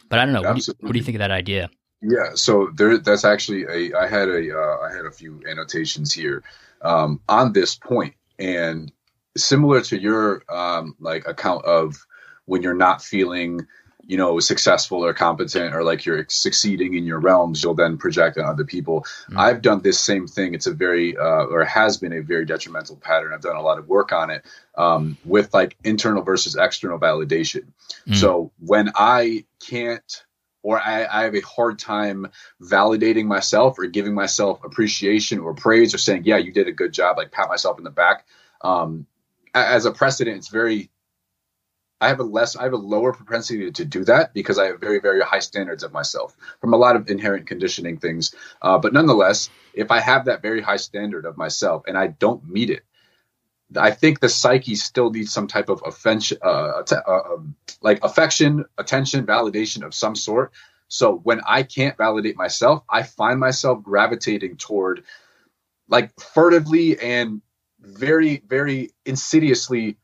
[0.10, 0.42] But I don't know.
[0.42, 1.70] What do, you, what do, you, think of that idea?
[2.02, 2.98] Yeah, so there.
[2.98, 3.98] That's actually a.
[3.98, 4.58] I had a.
[4.58, 6.44] Uh, I had a few annotations here
[6.82, 8.92] um, on this point, and
[9.36, 11.96] similar to your um, like account of
[12.46, 13.66] when you're not feeling
[14.08, 18.38] you know successful or competent or like you're succeeding in your realms you'll then project
[18.38, 19.40] on other people mm-hmm.
[19.40, 22.96] i've done this same thing it's a very uh, or has been a very detrimental
[22.98, 24.46] pattern i've done a lot of work on it
[24.78, 28.14] um, with like internal versus external validation mm-hmm.
[28.14, 30.24] so when i can't
[30.62, 32.28] or I, I, have a hard time
[32.60, 36.92] validating myself or giving myself appreciation or praise or saying yeah you did a good
[36.92, 38.26] job like pat myself in the back
[38.62, 39.06] um,
[39.54, 40.90] as a precedent it's very
[42.02, 44.80] I have a less, I have a lower propensity to do that because I have
[44.82, 48.36] very, very high standards of myself from a lot of inherent conditioning things.
[48.62, 52.48] Uh, but nonetheless, if I have that very high standard of myself and I don't
[52.48, 52.84] meet it,
[53.76, 58.66] I think the psyche still needs some type of affection, uh, uh, um, like affection,
[58.78, 60.52] attention, validation of some sort.
[60.88, 65.04] So when I can't validate myself, I find myself gravitating toward,
[65.88, 67.42] like, furtively and
[67.80, 69.98] very, very insidiously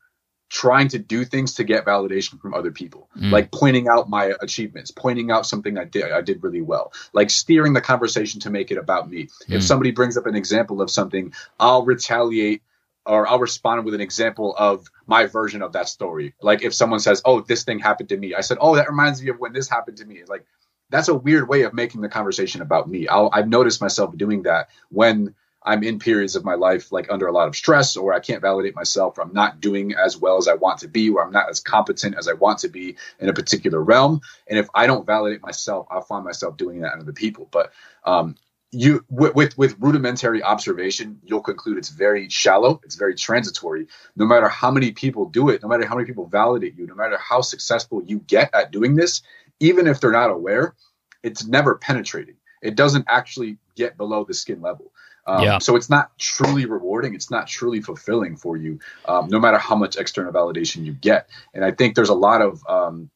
[0.52, 3.08] trying to do things to get validation from other people.
[3.18, 3.32] Mm.
[3.32, 6.92] like pointing out my achievements pointing out something i did i did really well.
[7.14, 9.24] Like steering the conversation to make it about me.
[9.24, 9.56] Mm.
[9.56, 12.62] if somebody brings up an example of something i'll retaliate
[13.06, 16.34] or i'll respond with an example of my version of that story.
[16.42, 18.34] Like if someone says oh this thing happened to me.
[18.34, 20.22] I said oh that reminds me of when this happened to me.
[20.28, 20.44] Like
[20.90, 23.08] that's a weird way of making the conversation about me.
[23.08, 25.34] I'll, i've noticed myself doing that when
[25.64, 28.42] I'm in periods of my life like under a lot of stress or I can't
[28.42, 31.32] validate myself or I'm not doing as well as I want to be or I'm
[31.32, 34.20] not as competent as I want to be in a particular realm.
[34.48, 37.48] And if I don't validate myself, I'll find myself doing that in other people.
[37.50, 37.72] But
[38.04, 38.36] um,
[38.72, 43.86] you with, with, with rudimentary observation, you'll conclude it's very shallow, it's very transitory.
[44.16, 46.94] No matter how many people do it, no matter how many people validate you, no
[46.94, 49.22] matter how successful you get at doing this,
[49.60, 50.74] even if they're not aware,
[51.22, 52.36] it's never penetrating.
[52.62, 54.92] It doesn't actually get below the skin level.
[55.26, 55.58] Um, yeah.
[55.58, 57.14] So it's not truly rewarding.
[57.14, 61.28] It's not truly fulfilling for you, um, no matter how much external validation you get.
[61.54, 63.10] And I think there's a lot of um,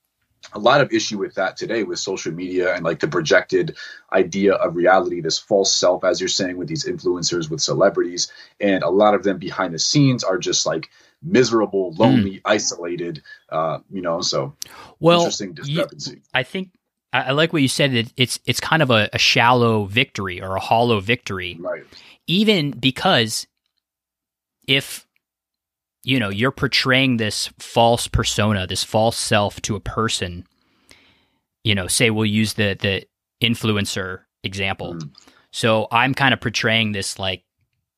[0.52, 3.76] a lot of issue with that today with social media and like the projected
[4.12, 8.82] idea of reality, this false self, as you're saying, with these influencers, with celebrities, and
[8.82, 10.88] a lot of them behind the scenes are just like
[11.22, 12.42] miserable, lonely, mm.
[12.44, 13.22] isolated.
[13.48, 14.54] Uh, you know, so
[15.00, 16.16] well, interesting discrepancy.
[16.16, 16.70] You, I think
[17.22, 17.92] I, like what you said.
[17.92, 21.84] That it's it's kind of a, a, shallow victory or a hollow victory, right?
[22.26, 23.46] Even because
[24.66, 25.06] if
[26.02, 30.46] you know you're portraying this false persona, this false self to a person,
[31.64, 33.04] you know, say we'll use the the
[33.42, 34.94] influencer example.
[34.94, 35.10] Mm.
[35.52, 37.44] So I'm kind of portraying this like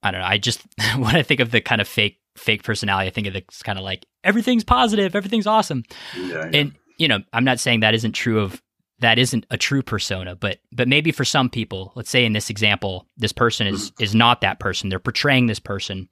[0.02, 0.26] I don't know.
[0.26, 0.64] I just
[0.96, 3.78] when I think of the kind of fake fake personality, I think of it's kind
[3.78, 5.84] of like everything's positive, everything's awesome,
[6.16, 6.50] yeah.
[6.52, 8.60] and you know, I'm not saying that isn't true of
[9.00, 12.50] that isn't a true persona but but maybe for some people let's say in this
[12.50, 14.88] example this person is is not that person.
[14.88, 16.08] They're portraying this person.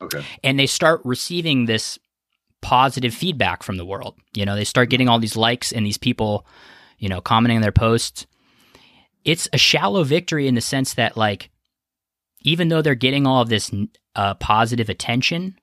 [0.00, 0.24] Okay.
[0.42, 1.98] And they start receiving this
[2.60, 4.16] positive feedback from the world.
[4.34, 6.46] You know they start getting all these likes and these people
[6.98, 8.26] you know commenting on their posts.
[9.24, 11.50] It's a shallow victory in the sense that like
[12.40, 13.70] even though they're getting all of this
[14.16, 15.56] uh, positive attention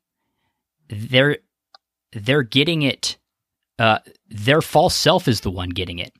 [0.89, 1.37] they're
[2.13, 3.17] they're getting it
[3.77, 3.99] uh,
[4.29, 6.13] their false self is the one getting it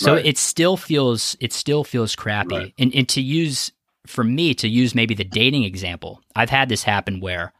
[0.00, 0.24] so right.
[0.24, 2.56] it still feels it still feels crappy.
[2.56, 2.74] Right.
[2.78, 3.70] And and to use
[4.06, 7.52] for me to use maybe the dating example, I've had this happen where,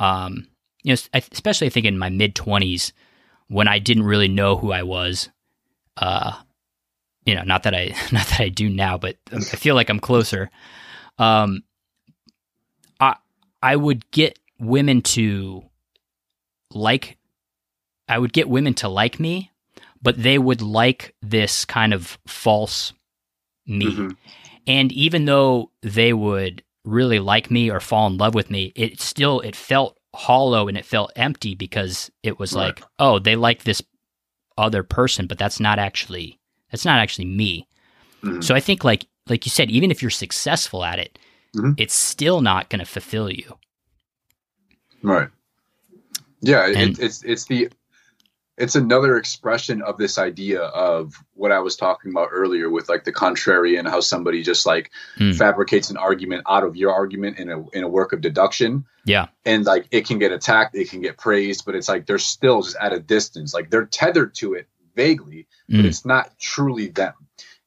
[0.00, 0.48] um,
[0.82, 2.92] you know, especially I think in my mid twenties
[3.46, 5.28] when I didn't really know who I was.
[5.96, 6.32] Uh,
[7.24, 10.00] you know, not that I not that I do now, but I feel like I'm
[10.00, 10.50] closer.
[11.16, 11.62] Um,
[12.98, 13.14] I
[13.62, 15.62] I would get women to
[16.74, 17.18] like
[18.08, 19.52] I would get women to like me,
[20.02, 22.92] but they would like this kind of false
[23.66, 23.86] me.
[23.86, 24.08] Mm-hmm.
[24.66, 29.00] And even though they would really like me or fall in love with me, it
[29.00, 32.66] still it felt hollow and it felt empty because it was right.
[32.66, 33.82] like, oh, they like this
[34.56, 36.38] other person, but that's not actually
[36.70, 37.66] that's not actually me.
[38.22, 38.40] Mm-hmm.
[38.40, 41.18] So I think like like you said, even if you're successful at it,
[41.56, 41.72] mm-hmm.
[41.76, 43.58] it's still not going to fulfill you.
[45.02, 45.28] Right.
[46.40, 47.68] Yeah, and, it, it's it's the
[48.58, 53.04] it's another expression of this idea of what I was talking about earlier with like
[53.04, 55.32] the contrarian, how somebody just like hmm.
[55.32, 58.84] fabricates an argument out of your argument in a in a work of deduction.
[59.04, 59.28] Yeah.
[59.44, 62.62] And like it can get attacked, it can get praised, but it's like they're still
[62.62, 63.54] just at a distance.
[63.54, 65.86] Like they're tethered to it vaguely, but hmm.
[65.86, 67.14] it's not truly them.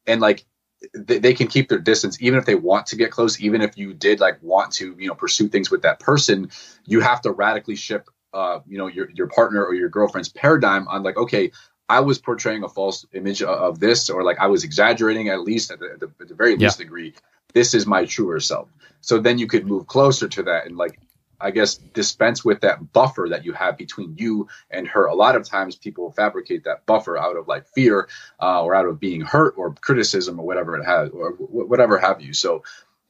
[0.06, 0.46] And like
[0.94, 3.78] they, they can keep their distance even if they want to get close even if
[3.78, 6.50] you did like want to you know pursue things with that person
[6.88, 10.88] you have to radically shift uh, you know your your partner or your girlfriend's paradigm
[10.88, 11.52] on like okay
[11.90, 15.72] I was portraying a false image of this or like I was exaggerating at least
[15.72, 17.14] at the, at the, very least degree
[17.54, 18.70] this is my truer self
[19.02, 20.98] so then you could move closer to that and like
[21.42, 25.06] I guess dispense with that buffer that you have between you and her.
[25.06, 28.08] A lot of times people fabricate that buffer out of like fear
[28.42, 32.22] uh, or out of being hurt or criticism or whatever it has or whatever have
[32.22, 32.34] you.
[32.34, 32.64] So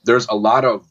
[0.03, 0.87] there's a lot of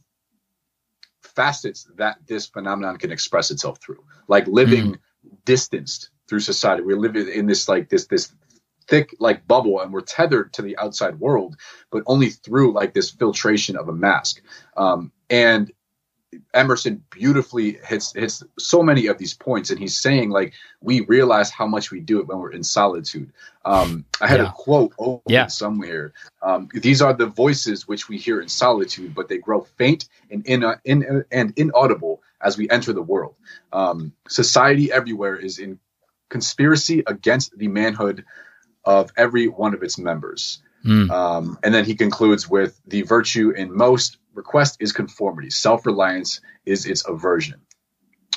[1.40, 4.98] facets that this phenomenon can express itself through, like living mm.
[5.46, 6.82] distanced through society.
[6.82, 8.34] We're living in this like this this
[8.88, 11.56] thick like bubble and we're tethered to the outside world,
[11.90, 14.42] but only through like this filtration of a mask.
[14.76, 15.72] Um, and
[16.54, 21.50] Emerson beautifully hits hits so many of these points, and he's saying like we realize
[21.50, 23.32] how much we do it when we're in solitude.
[23.64, 24.48] Um, I had yeah.
[24.48, 25.48] a quote yeah.
[25.48, 26.12] somewhere.
[26.40, 30.46] Um, These are the voices which we hear in solitude, but they grow faint and
[30.46, 33.34] in, in and inaudible as we enter the world.
[33.72, 35.80] Um, society everywhere is in
[36.28, 38.24] conspiracy against the manhood
[38.84, 40.62] of every one of its members.
[40.84, 41.10] Mm.
[41.10, 45.50] Um, and then he concludes with the virtue in most request is conformity.
[45.50, 47.60] Self reliance is its aversion.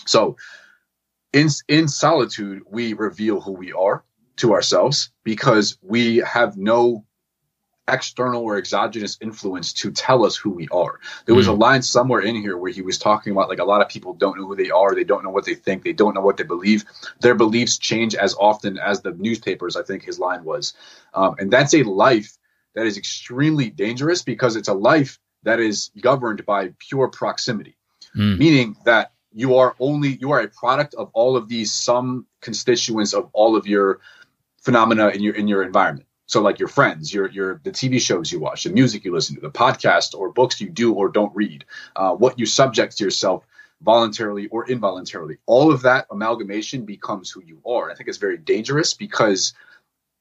[0.06, 0.38] So,
[1.32, 4.04] in in solitude, we reveal who we are
[4.38, 7.06] to ourselves because we have no
[7.88, 11.00] external or exogenous influence to tell us who we are.
[11.26, 11.52] There was mm.
[11.52, 14.14] a line somewhere in here where he was talking about like a lot of people
[14.14, 16.38] don't know who they are, they don't know what they think, they don't know what
[16.38, 16.86] they believe.
[17.20, 20.74] Their beliefs change as often as the newspapers, I think his line was.
[21.14, 22.38] Um, and that's a life
[22.76, 27.76] that is extremely dangerous because it's a life that is governed by pure proximity,
[28.16, 28.38] mm.
[28.38, 33.14] meaning that you are only you are a product of all of these some constituents
[33.14, 34.00] of all of your
[34.62, 36.08] phenomena in your in your environment.
[36.34, 39.36] So like your friends, your your the TV shows you watch, the music you listen
[39.36, 41.64] to, the podcast or books you do or don't read,
[41.96, 43.46] uh, what you subject to yourself
[43.84, 45.38] voluntarily or involuntarily.
[45.46, 47.92] All of that amalgamation becomes who you are.
[47.92, 49.54] I think it's very dangerous because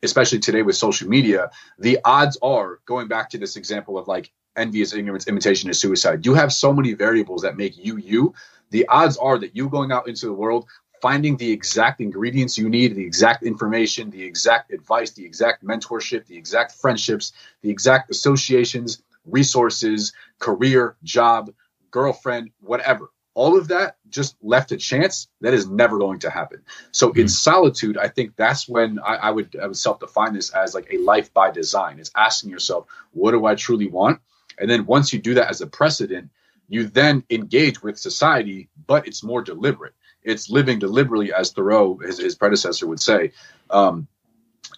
[0.02, 4.30] especially today with social media, the odds are going back to this example of like
[4.54, 6.26] envy is ignorance, imitation is suicide.
[6.26, 8.34] You have so many variables that make you you.
[8.68, 10.68] The odds are that you going out into the world,
[11.03, 16.24] finding the exact ingredients you need, the exact information, the exact advice, the exact mentorship,
[16.26, 21.50] the exact friendships, the exact associations, resources, career, job,
[21.90, 23.11] girlfriend, whatever.
[23.34, 25.26] All of that just left to chance.
[25.40, 26.61] That is never going to happen.
[26.92, 27.20] So mm-hmm.
[27.20, 30.88] in solitude, I think that's when I, I would I would self-define this as like
[30.92, 31.98] a life by design.
[31.98, 34.20] It's asking yourself, what do I truly want?
[34.59, 36.30] And then once you do that as a precedent,
[36.68, 39.94] you then engage with society, but it's more deliberate.
[40.22, 43.32] It's living deliberately, as Thoreau, his, his predecessor, would say.
[43.70, 44.06] Um,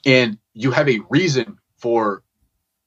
[0.04, 2.22] and you have a reason for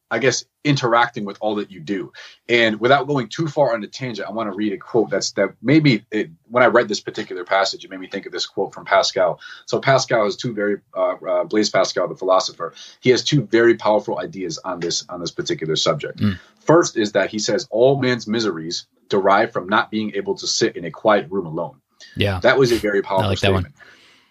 [0.09, 2.13] I guess, interacting with all that you do.
[2.47, 5.31] And without going too far on a tangent, I want to read a quote that's
[5.31, 8.45] that maybe it, when I read this particular passage, it made me think of this
[8.45, 9.39] quote from Pascal.
[9.65, 12.73] So Pascal has two very uh, uh, Blaise Pascal, the philosopher.
[13.01, 16.19] He has two very powerful ideas on this on this particular subject.
[16.19, 16.39] Mm.
[16.59, 20.77] First is that he says all man's miseries derive from not being able to sit
[20.77, 21.81] in a quiet room alone.
[22.19, 23.75] Yeah, that was a very powerful like statement.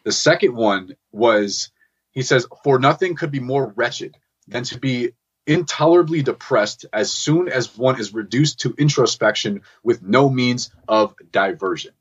[0.04, 1.70] The second one was
[2.12, 4.16] he says, "For nothing could be more wretched."
[4.48, 5.10] than to be
[5.46, 11.92] intolerably depressed as soon as one is reduced to introspection with no means of diversion.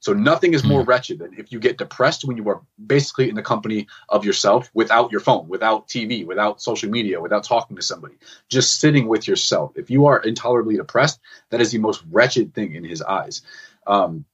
[0.00, 0.86] So nothing is more mm.
[0.86, 4.70] wretched than if you get depressed when you are basically in the company of yourself
[4.72, 8.14] without your phone, without TV, without social media, without talking to somebody,
[8.48, 9.72] just sitting with yourself.
[9.74, 11.18] If you are intolerably depressed,
[11.50, 13.42] that is the most wretched thing in his eyes.
[13.86, 14.26] Um,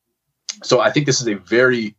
[0.63, 1.97] so I think this is a very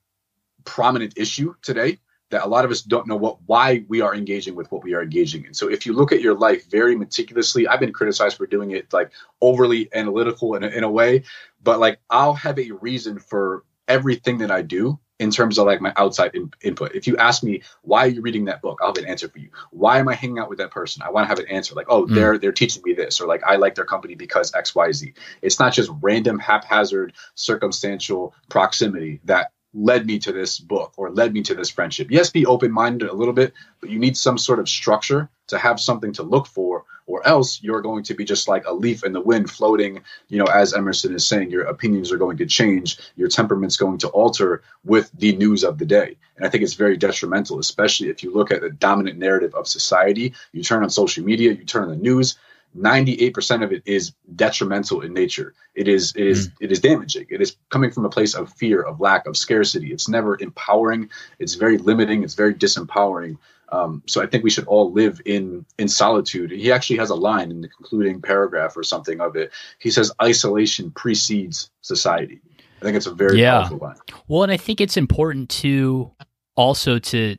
[0.65, 1.99] prominent issue today
[2.29, 4.93] that a lot of us don't know what why we are engaging with what we
[4.95, 5.53] are engaging in.
[5.53, 8.91] So if you look at your life very meticulously, I've been criticized for doing it
[8.91, 11.23] like overly analytical in a, in a way,
[11.61, 15.81] but like I'll have a reason for everything that I do in terms of like
[15.81, 16.95] my outside in, input.
[16.95, 19.39] If you ask me why are you reading that book, I'll have an answer for
[19.39, 19.49] you.
[19.71, 21.03] Why am I hanging out with that person?
[21.03, 22.13] I want to have an answer like, oh, mm.
[22.13, 25.13] they're they're teaching me this, or like I like their company because X Y Z.
[25.41, 31.33] It's not just random, haphazard, circumstantial proximity that led me to this book or led
[31.33, 32.11] me to this friendship.
[32.11, 35.57] Yes, be open minded a little bit, but you need some sort of structure to
[35.57, 39.03] have something to look for, or else you're going to be just like a leaf
[39.03, 40.01] in the wind floating.
[40.29, 43.97] You know, as Emerson is saying, your opinions are going to change, your temperament's going
[43.99, 46.17] to alter with the news of the day.
[46.37, 49.67] And I think it's very detrimental, especially if you look at the dominant narrative of
[49.67, 50.33] society.
[50.51, 52.37] You turn on social media, you turn on the news,
[52.77, 55.53] 98% of it is detrimental in nature.
[55.75, 56.53] It is it is mm.
[56.59, 57.27] it is damaging.
[57.29, 59.91] It is coming from a place of fear, of lack, of scarcity.
[59.91, 61.09] It's never empowering.
[61.39, 62.23] It's very limiting.
[62.23, 63.37] It's very disempowering.
[63.69, 66.51] Um, so I think we should all live in in solitude.
[66.51, 69.51] He actually has a line in the concluding paragraph or something of it.
[69.79, 72.41] He says, "Isolation precedes society."
[72.81, 73.61] I think it's a very yeah.
[73.61, 73.95] powerful line.
[74.27, 76.11] Well, and I think it's important to
[76.55, 77.37] also to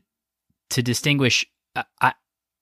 [0.71, 1.47] to distinguish.
[2.01, 2.15] I,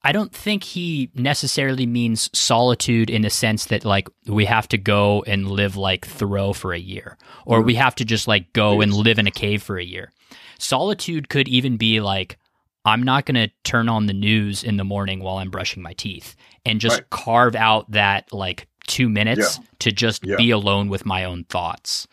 [0.04, 4.78] I don't think he necessarily means solitude in the sense that like we have to
[4.78, 7.66] go and live like Thoreau for a year, or mm-hmm.
[7.66, 10.10] we have to just like go and live in a cave for a year.
[10.58, 12.38] Solitude could even be like
[12.84, 15.92] I'm not going to turn on the news in the morning while I'm brushing my
[15.92, 17.10] teeth and just right.
[17.10, 19.66] carve out that like two minutes yeah.
[19.80, 20.36] to just yeah.
[20.36, 22.06] be alone with my own thoughts.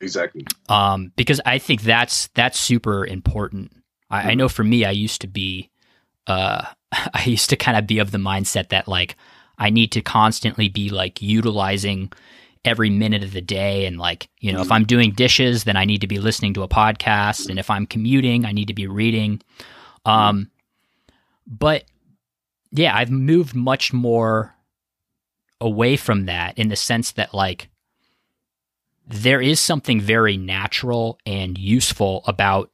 [0.00, 0.44] Exactly.
[0.68, 3.72] Um, because I think that's that's super important.
[4.10, 4.28] I, mm-hmm.
[4.28, 5.70] I know for me, I used to be
[6.26, 9.16] uh I used to kind of be of the mindset that like
[9.58, 12.12] I need to constantly be like utilizing
[12.64, 14.74] every minute of the day and like you know if mm-hmm.
[14.74, 17.86] i'm doing dishes then i need to be listening to a podcast and if i'm
[17.86, 19.40] commuting i need to be reading
[20.04, 20.50] um
[21.46, 21.84] but
[22.70, 24.54] yeah i've moved much more
[25.60, 27.68] away from that in the sense that like
[29.06, 32.70] there is something very natural and useful about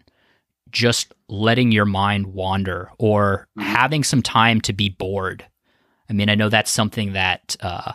[0.70, 3.68] just letting your mind wander or mm-hmm.
[3.68, 5.44] having some time to be bored.
[6.08, 7.92] I mean, I know that's something that, uh,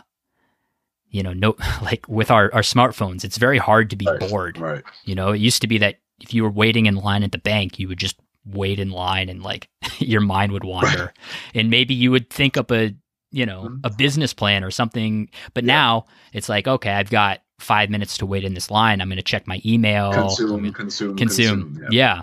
[1.08, 4.58] you know, no, like with our, our smartphones, it's very hard to be right, bored.
[4.58, 4.82] Right.
[5.04, 7.38] You know, it used to be that if you were waiting in line at the
[7.38, 8.16] bank, you would just
[8.46, 9.68] wait in line and like
[9.98, 11.04] your mind would wander.
[11.04, 11.10] Right.
[11.54, 12.94] And maybe you would think up a,
[13.30, 13.76] you know, mm-hmm.
[13.84, 15.30] a business plan or something.
[15.54, 15.74] But yeah.
[15.74, 19.00] now it's like, okay, I've got five minutes to wait in this line.
[19.00, 20.12] I'm going to check my email.
[20.12, 21.16] Consume, consume, consume.
[21.16, 22.16] consume yeah.
[22.16, 22.22] yeah.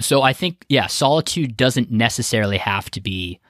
[0.00, 3.40] So I think, yeah, solitude doesn't necessarily have to be,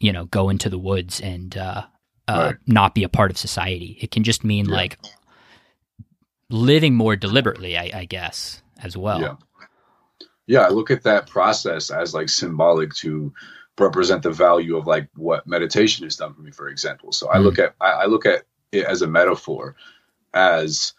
[0.00, 1.84] you know, go into the woods and uh,
[2.28, 2.56] uh, right.
[2.66, 3.96] not be a part of society.
[4.00, 4.74] It can just mean yeah.
[4.74, 4.98] like
[6.50, 9.20] living more deliberately, I, I, guess, as well.
[9.20, 9.34] Yeah.
[10.46, 13.32] Yeah, I look at that process as like symbolic to
[13.78, 17.12] represent the value of like what meditation has done for me, for example.
[17.12, 17.44] So I mm.
[17.44, 19.76] look at I, I look at it as a metaphor,
[20.32, 20.94] as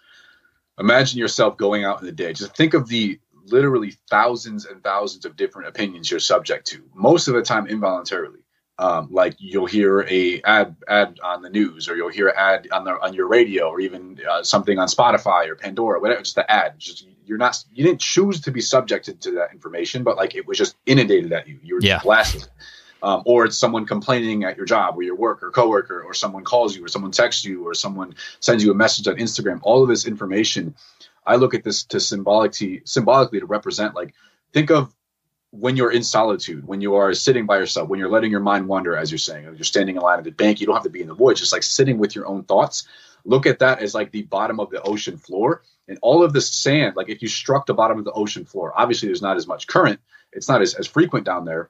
[0.79, 2.33] imagine yourself going out in the day.
[2.33, 7.27] Just think of the literally thousands and thousands of different opinions you're subject to, most
[7.27, 8.39] of the time involuntarily.
[8.79, 12.67] Um, like you'll hear a ad ad on the news, or you'll hear an ad
[12.71, 16.21] on the on your radio, or even uh, something on Spotify or Pandora, whatever.
[16.21, 16.77] Just the ad.
[16.77, 20.45] Just you're not you didn't choose to be subjected to that information, but like it
[20.45, 21.59] was just inundated at you.
[21.63, 21.99] You were yeah.
[22.03, 22.47] blasted.
[23.03, 26.43] Um, or it's someone complaining at your job or your work or coworker, or someone
[26.43, 29.59] calls you, or someone texts you, or someone sends you a message on Instagram.
[29.61, 30.73] All of this information
[31.27, 34.13] I look at this to symbolically symbolically to represent like
[34.53, 34.95] think of
[35.59, 38.67] when you're in solitude, when you are sitting by yourself, when you're letting your mind
[38.67, 40.89] wander, as you're saying, you're standing in line at the bank, you don't have to
[40.89, 42.87] be in the woods, just like sitting with your own thoughts.
[43.25, 45.63] Look at that as like the bottom of the ocean floor.
[45.87, 48.73] And all of the sand, like if you struck the bottom of the ocean floor,
[48.75, 49.99] obviously there's not as much current,
[50.31, 51.69] it's not as, as frequent down there.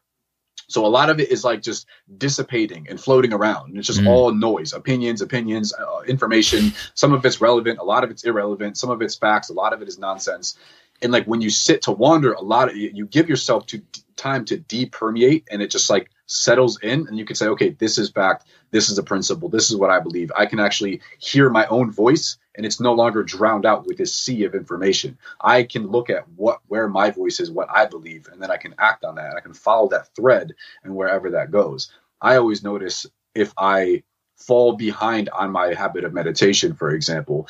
[0.69, 3.69] So a lot of it is like just dissipating and floating around.
[3.69, 4.07] And it's just mm.
[4.07, 6.73] all noise, opinions, opinions, uh, information.
[6.93, 8.77] Some of it's relevant, a lot of it's irrelevant.
[8.77, 10.57] Some of it's facts, a lot of it is nonsense.
[11.01, 13.81] And like when you sit to wander, a lot of you give yourself to
[14.15, 17.97] time to depermeate, and it just like settles in, and you can say, okay, this
[17.97, 20.31] is fact, this is a principle, this is what I believe.
[20.35, 24.13] I can actually hear my own voice and it's no longer drowned out with this
[24.13, 25.17] sea of information.
[25.39, 28.57] I can look at what where my voice is, what I believe, and then I
[28.57, 29.35] can act on that.
[29.37, 31.91] I can follow that thread and wherever that goes.
[32.19, 34.03] I always notice if I
[34.35, 37.47] fall behind on my habit of meditation, for example,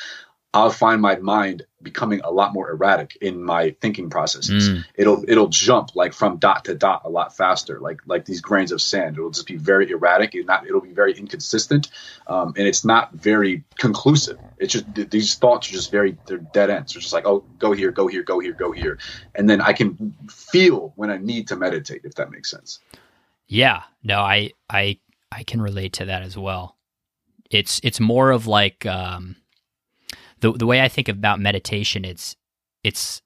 [0.57, 4.69] I'll find my mind becoming a lot more erratic in my thinking processes.
[4.69, 4.85] Mm.
[4.95, 8.71] It'll it'll jump like from dot to dot a lot faster, like like these grains
[8.71, 9.17] of sand.
[9.17, 11.89] It'll just be very erratic and not it'll be very inconsistent,
[12.25, 14.39] um, and it's not very conclusive.
[14.57, 16.93] It's just these thoughts are just very they're dead ends.
[16.93, 18.97] They're just like oh go here, go here, go here, go here,
[19.35, 22.79] and then I can feel when I need to meditate if that makes sense.
[23.47, 24.97] Yeah, no, I I
[25.31, 26.75] I can relate to that as well.
[27.51, 29.35] It's it's more of like um,
[30.39, 32.05] the the way I think about meditation.
[32.05, 32.35] It's
[32.83, 33.21] it's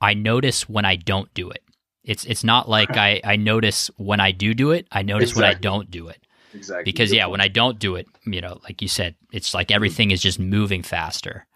[0.00, 1.62] I notice when I don't do it.
[2.02, 4.86] It's it's not like I I notice when I do do it.
[4.92, 5.42] I notice exactly.
[5.42, 6.26] when I don't do it.
[6.54, 6.84] Exactly.
[6.84, 10.10] Because yeah, when I don't do it, you know, like you said, it's like everything
[10.10, 11.46] is just moving faster.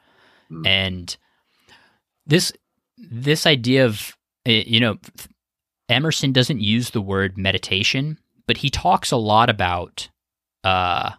[0.50, 0.66] Mm.
[0.66, 1.16] And
[2.26, 2.52] this
[2.96, 4.98] this idea of eh, you know
[5.88, 10.08] Emerson doesn't use the word meditation, but he talks a lot about
[10.64, 11.10] uh,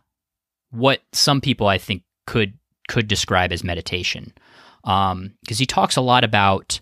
[0.72, 2.54] what some people I think could
[2.90, 4.34] could describe as meditation,
[4.84, 6.82] because um, he talks a lot about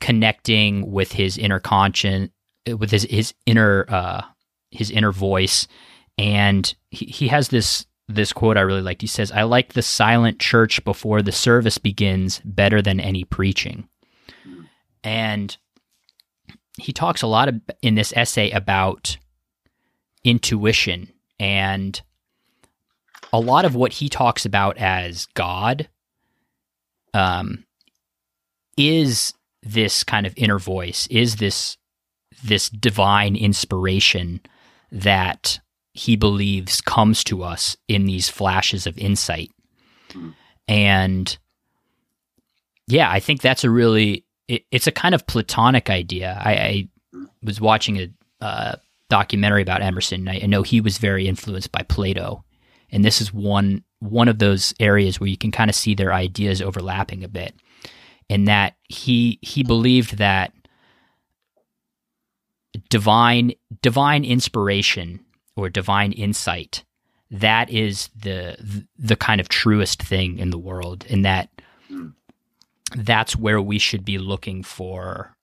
[0.00, 2.30] connecting with his inner conscience,
[2.66, 4.22] with his his inner uh,
[4.70, 5.68] his inner voice,
[6.16, 9.02] and he, he has this this quote I really liked.
[9.02, 13.88] He says, "I like the silent church before the service begins better than any preaching,"
[15.04, 15.54] and
[16.78, 19.16] he talks a lot of, in this essay about
[20.24, 22.00] intuition and
[23.32, 25.88] a lot of what he talks about as God
[27.14, 27.64] um,
[28.76, 31.76] is this kind of inner voice, is this
[32.44, 34.40] this divine inspiration
[34.92, 35.58] that
[35.92, 39.50] he believes comes to us in these flashes of insight.
[40.68, 41.36] And
[42.86, 46.40] yeah, I think that's a really it, it's a kind of platonic idea.
[46.40, 46.88] I, I
[47.42, 48.08] was watching a
[48.40, 48.76] uh,
[49.08, 50.28] documentary about Emerson.
[50.28, 52.44] I, I know he was very influenced by Plato,
[52.90, 56.12] and this is one one of those areas where you can kind of see their
[56.12, 57.54] ideas overlapping a bit.
[58.28, 60.52] In that he he believed that
[62.90, 65.24] divine divine inspiration
[65.56, 66.84] or divine insight
[67.30, 71.50] that is the the kind of truest thing in the world, and that
[71.88, 72.08] hmm.
[72.94, 75.34] that's where we should be looking for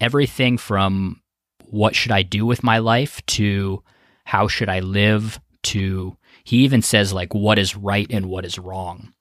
[0.00, 1.20] everything from
[1.66, 3.82] what should I do with my life to
[4.24, 8.58] how should I live to he even says like what is right and what is
[8.58, 9.12] wrong.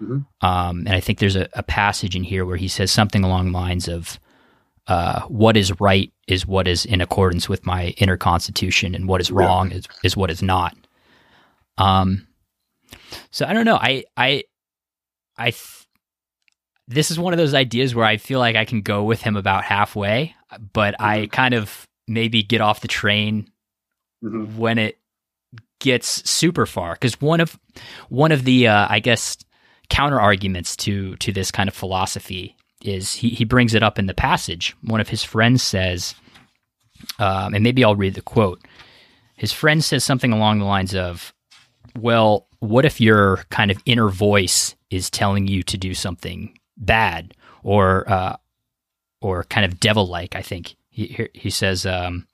[0.00, 0.46] Mm-hmm.
[0.46, 3.46] Um, and I think there's a, a, passage in here where he says something along
[3.46, 4.20] the lines of
[4.88, 9.20] uh, what is right is what is in accordance with my inner constitution, and what
[9.20, 9.78] is wrong yeah.
[9.78, 10.76] is, is what is not.
[11.78, 12.26] Um,
[13.30, 13.78] so I don't know.
[13.80, 14.44] I I
[15.36, 15.86] I th-
[16.88, 19.36] this is one of those ideas where I feel like I can go with him
[19.36, 20.34] about halfway,
[20.72, 21.04] but mm-hmm.
[21.04, 23.50] I kind of maybe get off the train
[24.22, 24.56] mm-hmm.
[24.56, 24.98] when it
[25.80, 26.94] gets super far.
[26.94, 27.58] Because one of
[28.08, 29.36] one of the uh, I guess
[29.88, 34.06] counter arguments to to this kind of philosophy is he he brings it up in
[34.06, 34.76] the passage.
[34.82, 36.14] One of his friends says,
[37.18, 38.60] um, and maybe I'll read the quote.
[39.34, 41.34] His friend says something along the lines of,
[41.98, 47.34] "Well, what if your kind of inner voice is telling you to do something bad
[47.62, 48.36] or uh,
[49.20, 50.36] or kind of devil like.
[50.36, 51.86] I think he he says.
[51.86, 52.26] Um,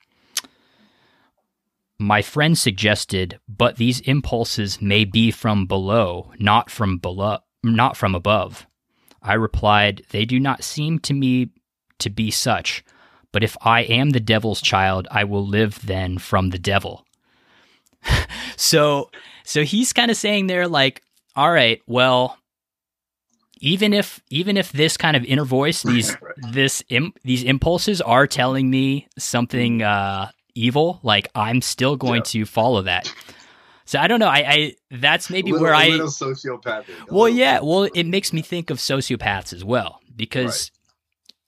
[2.03, 8.15] my friend suggested, but these impulses may be from below, not from below, not from
[8.15, 8.67] above.
[9.21, 11.49] I replied, They do not seem to me
[11.99, 12.83] to be such,
[13.31, 17.05] but if I am the devil's child, I will live then from the devil.
[18.55, 19.09] so
[19.43, 21.01] so he's kind of saying there like,
[21.35, 22.37] all right, well,
[23.59, 26.15] even if even if this kind of inner voice these
[26.51, 26.83] this
[27.23, 32.21] these impulses are telling me something uh, evil like i'm still going yeah.
[32.23, 33.11] to follow that
[33.85, 37.83] so i don't know i, I that's maybe little, where i sociopathic well yeah well
[37.93, 40.71] it makes me think of sociopaths as well because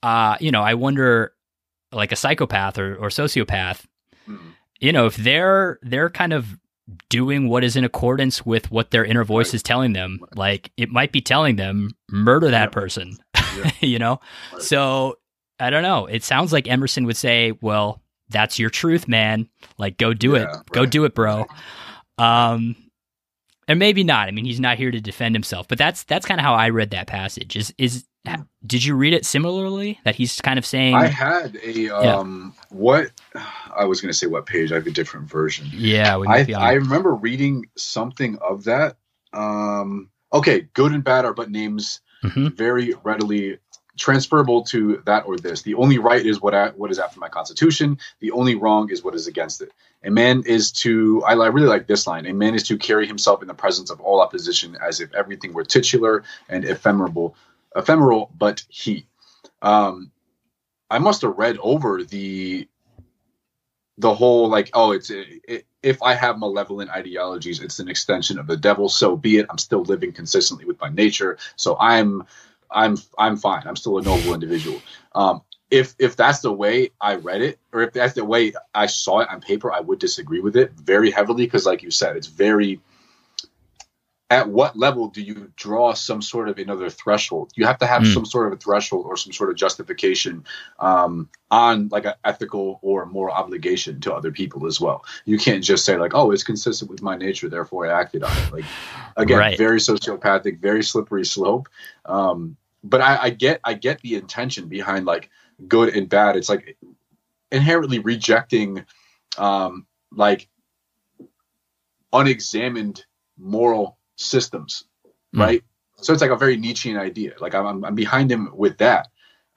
[0.04, 0.34] right.
[0.34, 1.34] uh you know i wonder
[1.92, 3.86] like a psychopath or, or sociopath
[4.28, 4.50] mm-hmm.
[4.80, 6.58] you know if they're they're kind of
[7.10, 9.56] doing what is in accordance with what their inner voice right.
[9.56, 10.20] is telling them.
[10.36, 13.18] Like it might be telling them murder that person,
[13.80, 14.20] you know?
[14.54, 14.62] Right.
[14.62, 15.18] So
[15.60, 16.06] I don't know.
[16.06, 19.48] It sounds like Emerson would say, well, that's your truth, man.
[19.78, 20.46] Like go do yeah, it.
[20.46, 20.66] Right.
[20.72, 21.46] Go do it, bro.
[22.18, 22.76] Um
[23.68, 24.28] and maybe not.
[24.28, 26.70] I mean, he's not here to defend himself, but that's that's kind of how I
[26.70, 27.56] read that passage.
[27.56, 28.06] Is is
[28.66, 30.00] did you read it similarly?
[30.04, 32.62] That he's kind of saying I had a um yeah.
[32.70, 33.12] what
[33.76, 34.72] I was going to say what page.
[34.72, 35.68] I have a different version.
[35.72, 38.98] Yeah, I I remember reading something of that.
[39.34, 42.50] Um okay, good and bad are but names mm-hmm.
[42.50, 43.60] very readily
[43.98, 45.62] transferable to that or this.
[45.62, 47.98] The only right is what I, what is after my constitution.
[48.20, 49.72] The only wrong is what is against it.
[50.04, 52.26] A man is to I, I really like this line.
[52.26, 55.54] A man is to carry himself in the presence of all opposition as if everything
[55.54, 57.36] were titular and ephemeral,
[57.76, 59.06] ephemeral, but he.
[59.62, 60.12] Um,
[60.90, 62.68] I must have read over the
[63.98, 68.48] the whole like oh it's it, if I have malevolent ideologies, it's an extension of
[68.48, 68.90] the devil.
[68.90, 69.46] So be it.
[69.52, 71.38] I'm still living consistently with my nature.
[71.58, 72.24] So I'm
[72.72, 73.64] I'm I'm fine.
[73.66, 74.82] I'm still a noble individual.
[75.14, 75.42] Um,
[75.72, 79.20] if if that's the way I read it, or if that's the way I saw
[79.20, 82.28] it on paper, I would disagree with it very heavily because, like you said, it's
[82.28, 82.80] very.
[84.32, 87.52] At what level do you draw some sort of another threshold?
[87.56, 88.14] You have to have mm.
[88.14, 90.46] some sort of a threshold or some sort of justification
[90.80, 95.06] um, on like an ethical or moral obligation to other people as well.
[95.26, 98.36] You can't just say like, "Oh, it's consistent with my nature, therefore I acted on
[98.36, 98.66] it." Like,
[99.16, 99.58] again, right.
[99.60, 101.70] very sociopathic, very slippery slope.
[102.06, 105.30] Um, but I, I get I get the intention behind like
[105.68, 106.36] good and bad.
[106.36, 106.78] It's like
[107.52, 108.86] inherently rejecting
[109.38, 110.48] um like
[112.14, 113.06] unexamined
[113.38, 114.86] moral systems,
[115.36, 115.42] mm.
[115.42, 115.64] right?
[115.98, 117.34] So it's like a very Nietzschean idea.
[117.40, 119.08] Like I'm, I'm behind him with that.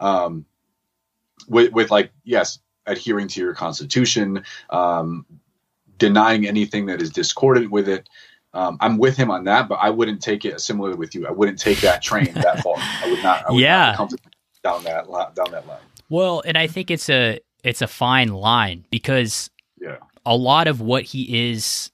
[0.00, 0.46] Um,
[1.48, 5.26] with, with like, yes, adhering to your constitution, um,
[5.98, 8.08] denying anything that is discordant with it,
[8.54, 11.26] um, I'm with him on that, but I wouldn't take it similarly with you.
[11.26, 12.76] I wouldn't take that train that far.
[12.76, 13.46] I would not.
[13.46, 13.94] I would yeah.
[13.98, 14.12] Not
[14.62, 15.78] down that down that line.
[16.08, 19.50] Well, and I think it's a it's a fine line because
[19.80, 21.90] yeah, a lot of what he is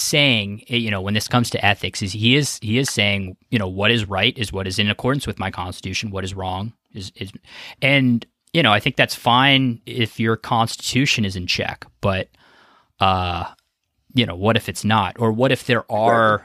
[0.00, 3.36] saying, eh, you know, when this comes to ethics, is he is he is saying,
[3.50, 6.10] you know, what is right is what is in accordance with my constitution.
[6.10, 7.32] What is wrong is is,
[7.82, 12.28] and you know, I think that's fine if your constitution is in check, but
[13.00, 13.44] uh
[14.14, 15.16] you know, what if it's not?
[15.18, 16.44] Or what if there are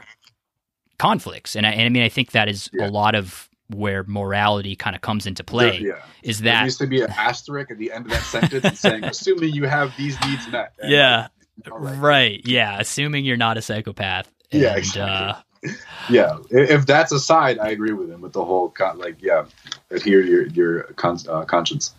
[0.98, 1.56] conflicts?
[1.56, 2.86] And I, and I mean, I think that is yeah.
[2.86, 5.80] a lot of where morality kind of comes into play.
[5.80, 5.94] Yeah.
[6.22, 9.04] Is that there used to be an asterisk at the end of that sentence saying,
[9.04, 10.74] assuming you have these needs met.
[10.78, 11.28] And yeah.
[11.66, 11.98] Right.
[11.98, 12.40] right.
[12.44, 12.78] Yeah.
[12.80, 14.30] Assuming you're not a psychopath.
[14.50, 14.76] And, yeah.
[14.76, 15.72] Exactly.
[15.72, 15.74] Uh,
[16.10, 16.38] yeah.
[16.50, 19.46] If that's a aside, I agree with him with the whole con- like, yeah,
[19.90, 21.94] adhere your your con- uh, conscience.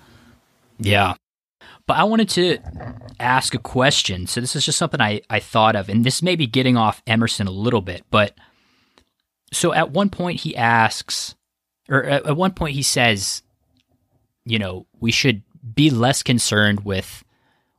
[0.77, 1.15] Yeah.
[1.87, 2.57] But I wanted to
[3.19, 4.27] ask a question.
[4.27, 7.01] So this is just something I, I thought of, and this may be getting off
[7.05, 8.35] Emerson a little bit, but
[9.53, 11.35] so at one point he asks,
[11.87, 13.43] or at, at one point he says,
[14.45, 15.43] you know, we should
[15.75, 17.23] be less concerned with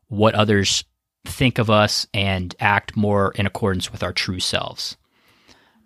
[0.09, 0.85] what others
[1.29, 4.97] think of us and act more in accordance with our true selves.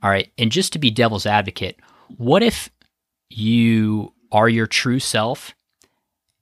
[0.02, 0.30] All right.
[0.38, 1.78] And just to be devil's advocate,
[2.16, 2.70] what if
[3.28, 5.54] you are your true self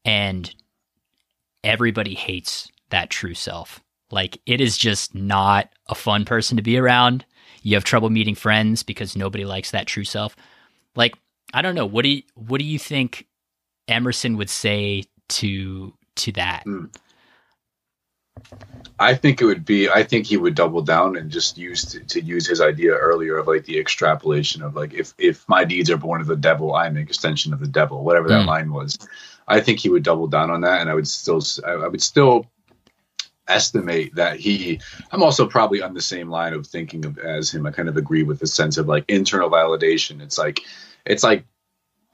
[0.05, 0.55] and
[1.65, 3.81] everybody hates that true self.
[4.11, 7.25] Like it is just not a fun person to be around.
[7.63, 10.35] You have trouble meeting friends because nobody likes that true self.
[10.97, 11.15] Like
[11.53, 13.27] I don't know, what do you what do you think
[13.87, 16.65] Emerson would say to to that?
[16.67, 16.95] Mm.
[18.99, 19.89] I think it would be.
[19.89, 23.39] I think he would double down and just use to, to, use his idea earlier
[23.39, 26.75] of like the extrapolation of like if if my deeds are born of the devil,
[26.75, 28.03] I'm an extension of the devil.
[28.03, 28.47] Whatever that mm.
[28.47, 28.99] line was.
[29.47, 32.47] I think he would double down on that, and I would still I would still
[33.49, 34.79] estimate that he
[35.11, 37.97] i'm also probably on the same line of thinking of as him i kind of
[37.97, 40.61] agree with the sense of like internal validation it's like
[41.07, 41.45] it's like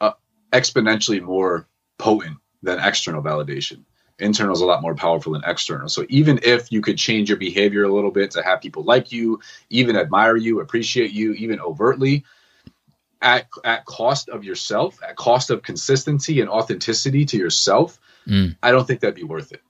[0.01, 0.13] uh,
[0.53, 1.67] exponentially more
[1.99, 3.85] potent than external validation
[4.19, 7.39] internal is a lot more powerful than external so even if you could change your
[7.39, 9.41] behavior a little bit to have people like you
[9.71, 12.25] even admire you appreciate you even overtly
[13.25, 17.99] at at cost of yourself, at cost of consistency and authenticity to yourself,
[18.29, 18.55] mm.
[18.63, 19.63] I don't think that'd be worth it,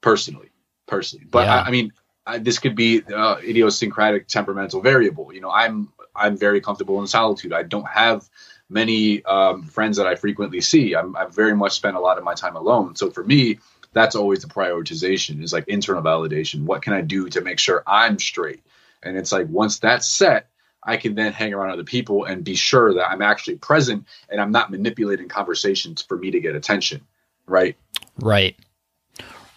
[0.00, 0.48] personally.
[0.86, 1.56] Personally, but yeah.
[1.56, 1.92] I, I, mean,
[2.26, 5.32] I, this could be uh, idiosyncratic temperamental variable.
[5.32, 7.52] You know, I'm I'm very comfortable in solitude.
[7.52, 8.28] I don't have
[8.68, 10.94] many um, friends that I frequently see.
[10.94, 12.96] I'm, I very much spent a lot of my time alone.
[12.96, 13.58] So for me,
[13.92, 16.64] that's always the prioritization is like internal validation.
[16.64, 18.62] What can I do to make sure I'm straight?
[19.02, 20.48] And it's like once that's set,
[20.84, 24.40] I can then hang around other people and be sure that I'm actually present and
[24.40, 27.02] I'm not manipulating conversations for me to get attention.
[27.46, 27.76] Right.
[28.20, 28.56] Right.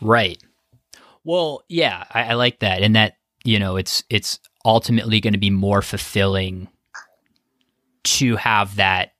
[0.02, 0.42] Right.
[1.24, 2.84] Well, yeah, I, I like that.
[2.84, 6.68] And that, you know, it's it's ultimately going to be more fulfilling
[8.04, 9.14] to have that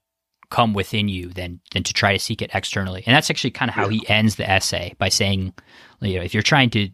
[0.56, 3.04] come within you than than to try to seek it externally.
[3.06, 4.00] And that's actually kind of how yeah.
[4.00, 5.54] he ends the essay by saying,
[6.02, 6.90] you know, if you're trying to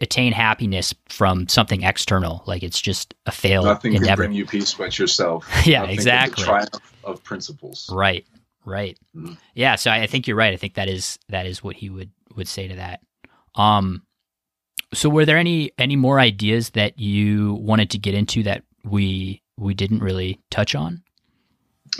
[0.00, 2.42] attain happiness from something external.
[2.46, 4.22] Like it's just a failed Nothing endeavor.
[4.22, 5.48] can bring you peace but yourself.
[5.64, 6.44] yeah, Nothing exactly.
[6.44, 7.88] triumph of principles.
[7.92, 8.26] Right.
[8.64, 8.98] Right.
[9.14, 9.34] Mm-hmm.
[9.54, 9.76] Yeah.
[9.76, 10.52] So I think you're right.
[10.52, 13.00] I think that is that is what he would would say to that.
[13.54, 14.02] Um.
[14.92, 19.42] So were there any any more ideas that you wanted to get into that we
[19.58, 21.02] we didn't really touch on?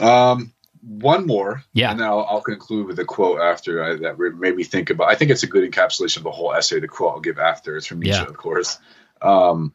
[0.01, 0.54] Um.
[0.87, 4.55] One more, yeah, and then I'll, I'll conclude with a quote after I, that made
[4.57, 5.09] me think about.
[5.11, 6.81] I think it's a good encapsulation of the whole essay.
[6.81, 8.25] The quote I'll give after it's from Nietzsche, Yeah.
[8.29, 8.79] of course.
[9.23, 9.73] Um,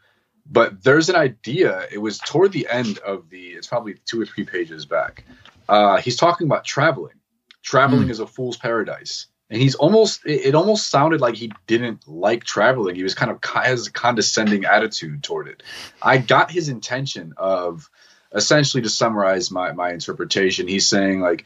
[0.51, 1.86] but there's an idea.
[1.91, 3.47] It was toward the end of the.
[3.49, 5.24] It's probably two or three pages back.
[5.68, 7.14] Uh, he's talking about traveling.
[7.62, 8.12] Traveling Hmm.
[8.12, 10.26] is a fool's paradise, and he's almost.
[10.26, 12.95] It, it almost sounded like he didn't like traveling.
[12.95, 15.62] He was kind of has a condescending attitude toward it.
[16.01, 17.89] I got his intention of
[18.34, 20.68] essentially to summarize my my interpretation.
[20.68, 21.46] He's saying like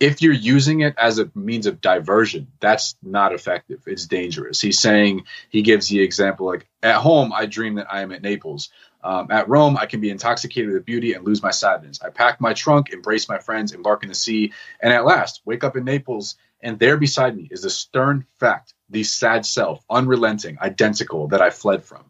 [0.00, 3.82] if you're using it as a means of diversion, that's not effective.
[3.86, 4.60] It's dangerous.
[4.60, 8.22] He's saying he gives the example like at home, I dream that I am at
[8.22, 8.70] Naples.
[9.04, 12.00] Um, at Rome, I can be intoxicated with beauty and lose my sadness.
[12.02, 15.64] I pack my trunk, embrace my friends, embark in the sea, and at last wake
[15.64, 16.36] up in Naples.
[16.60, 21.50] And there beside me is the stern fact, the sad self, unrelenting, identical that I
[21.50, 22.04] fled from.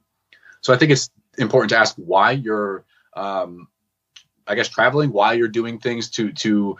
[0.60, 3.68] So I think it's important to ask why you're, um,
[4.46, 6.76] I guess, traveling, why you're doing things to to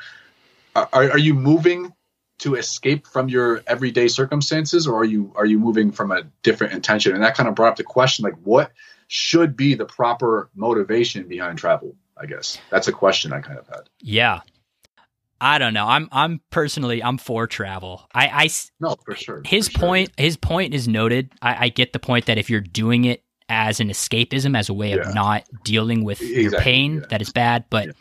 [0.74, 1.92] are, are you moving
[2.38, 6.72] to escape from your everyday circumstances or are you are you moving from a different
[6.72, 8.72] intention and that kind of brought up the question like what
[9.06, 13.66] should be the proper motivation behind travel i guess that's a question i kind of
[13.68, 14.40] had yeah.
[15.44, 15.88] I don't know.
[15.88, 18.08] I'm I'm personally I'm for travel.
[18.14, 18.48] I
[18.78, 19.80] no for sure his for sure.
[19.80, 21.32] point his point is noted.
[21.42, 23.21] I, I get the point that if you're doing it
[23.52, 25.08] as an escapism, as a way Yeah.
[25.08, 27.06] of not dealing with your pain, yeah.
[27.10, 27.64] that is bad.
[27.70, 27.92] But Yeah.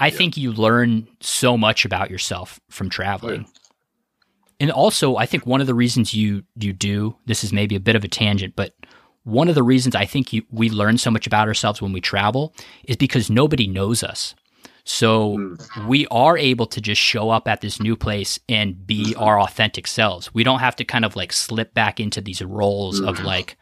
[0.00, 3.46] I think you learn so much about yourself from traveling.
[4.60, 7.80] And also, I think one of the reasons you you do this is maybe a
[7.80, 8.74] bit of a tangent, but
[9.22, 12.00] one of the reasons I think you, we learn so much about ourselves when we
[12.00, 12.54] travel
[12.84, 14.34] is because nobody knows us.
[14.84, 15.86] So Mm.
[15.86, 19.86] we are able to just show up at this new place and be our authentic
[19.86, 20.34] selves.
[20.34, 23.24] We don't have to kind of like slip back into these roles of Mhm.
[23.24, 23.56] like,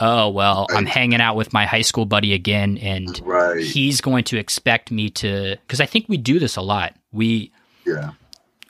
[0.00, 3.62] oh, well, I'm hanging out with my high school buddy again and right.
[3.62, 6.94] he's going to expect me to because I think we do this a lot.
[7.12, 7.52] We
[7.84, 8.12] yeah.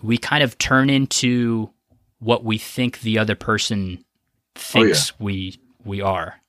[0.03, 1.71] we kind of turn into
[2.21, 4.05] what we think the other person oh,
[4.55, 6.41] thinks we we are.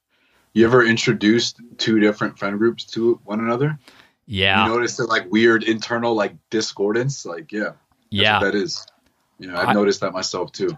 [0.54, 3.78] you ever introduced two different friend groups to one another?
[4.26, 4.66] Yeah.
[4.66, 7.26] you notice the like weird internal like discordance?
[7.26, 7.72] Like yeah.
[8.10, 8.40] Yeah.
[8.40, 8.86] that is.
[9.40, 10.78] You know i've I- noticed that myself too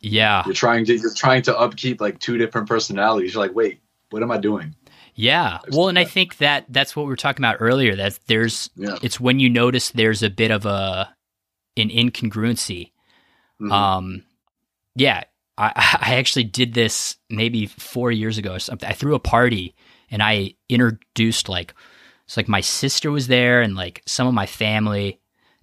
[0.00, 0.42] yeah.
[0.46, 3.80] you're trying to you're trying to upkeep like two different personalities you're like wait
[4.10, 4.74] what am i doing
[5.14, 5.58] Yeah.
[5.72, 8.96] Well, and I think that that's what we were talking about earlier that there's yeah
[9.02, 11.08] it's when you notice there's a bit of a
[11.76, 12.92] an incongruency.
[13.60, 13.72] Mhm.
[13.72, 14.22] Um
[14.94, 15.24] yeah,
[15.56, 18.88] I I actually did this maybe 4 years ago or something.
[18.88, 19.74] I threw a party
[20.10, 21.74] and I introduced like
[22.24, 25.18] it's like my sister was there and like some of my family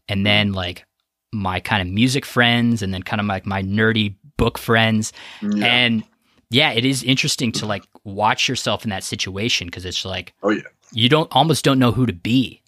[0.09, 0.86] and then like
[1.31, 5.13] my kind of music friends and then kind of like my nerdy book friends.
[5.41, 5.65] Yeah.
[5.65, 6.03] and
[6.49, 10.49] yeah, it is interesting to like watch yourself in that situation because it's like oh
[10.51, 10.61] yeah.
[10.91, 12.61] you don't almost don't know who to be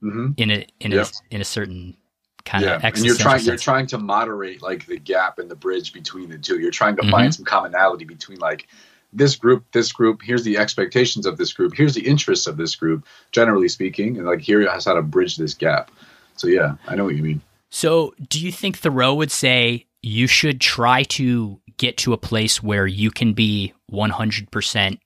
[0.00, 1.02] hmm in a in Yeah.
[1.02, 1.96] a in a certain
[2.44, 2.76] kind yeah.
[2.76, 6.28] Of and you're trying you're trying to moderate like the gap and the bridge between
[6.28, 6.60] the two.
[6.60, 7.10] You're trying to Mhm.
[7.10, 8.68] find some commonality between like
[9.12, 12.76] this group this group here's the expectations of this group here's the interests of this
[12.76, 15.90] group generally speaking and like here is how to bridge this gap.
[16.36, 17.40] So yeah i know what you mean.
[17.68, 22.62] So, do you think Thoreau would say you should try to get to a place
[22.62, 24.98] where you can be 100%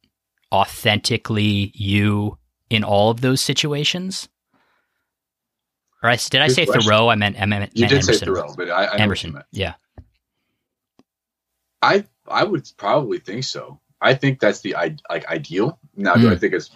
[0.53, 2.39] authentically you
[2.71, 4.29] in all of those situations?
[6.03, 6.83] Or I, did I Good say question.
[6.83, 7.09] Thoreau?
[7.09, 8.29] I meant, I meant, you meant did say Emerson.
[8.29, 9.43] thoreau but i, I know what you Emerson.
[9.53, 9.75] Yeah.
[11.83, 13.81] I I would probably think so.
[14.01, 14.75] I think that's the
[15.11, 15.79] like ideal.
[15.97, 16.33] Now, do Hmm.
[16.33, 16.71] I think it's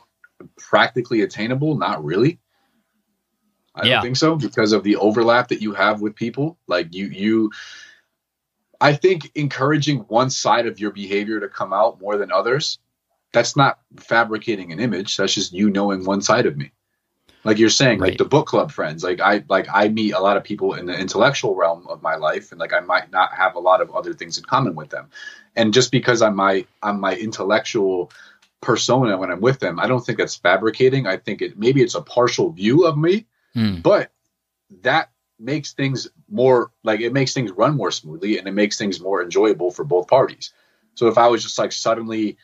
[0.58, 1.76] practically attainable?
[1.76, 2.40] Not really.
[3.74, 3.94] I Yeah.
[3.96, 6.58] don't think so because of the overlap that you have with people.
[6.68, 7.50] Like you you
[8.80, 12.78] I think encouraging one side of your behavior to come out more than others,
[13.32, 15.16] that's not fabricating an image.
[15.16, 16.72] That's just you knowing one side of me.
[17.42, 18.10] Like you're saying, Right.
[18.10, 20.86] like the book club friends, like I like I meet a lot of people in
[20.86, 23.90] the intellectual realm of my life, and like I might not have a lot of
[23.94, 25.10] other things in common with them.
[25.54, 28.10] And just because I'm my I'm my intellectual
[28.62, 31.06] persona when I'm with them, I don't think that's fabricating.
[31.06, 33.80] I think it maybe it's a partial view of me, Hmm.
[33.82, 34.10] but
[34.82, 39.00] that makes things more like it makes things run more smoothly and it makes things
[39.00, 40.52] more enjoyable for both parties.
[40.94, 42.36] So if I was just like suddenly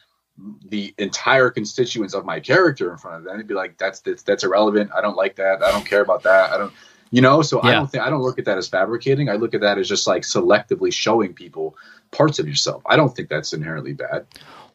[0.68, 4.22] the entire constituents of my character in front of them, it'd be like that's that's,
[4.22, 4.91] that's irrelevant.
[4.97, 5.62] I don't like that.
[5.62, 6.53] I don't care about that.
[6.53, 6.72] I don't
[7.11, 9.28] you know, so I don't think I don't look at that as fabricating.
[9.28, 11.76] I look at that as just like selectively showing people
[12.12, 12.84] parts of yourself.
[12.86, 14.26] I don't think that's inherently bad.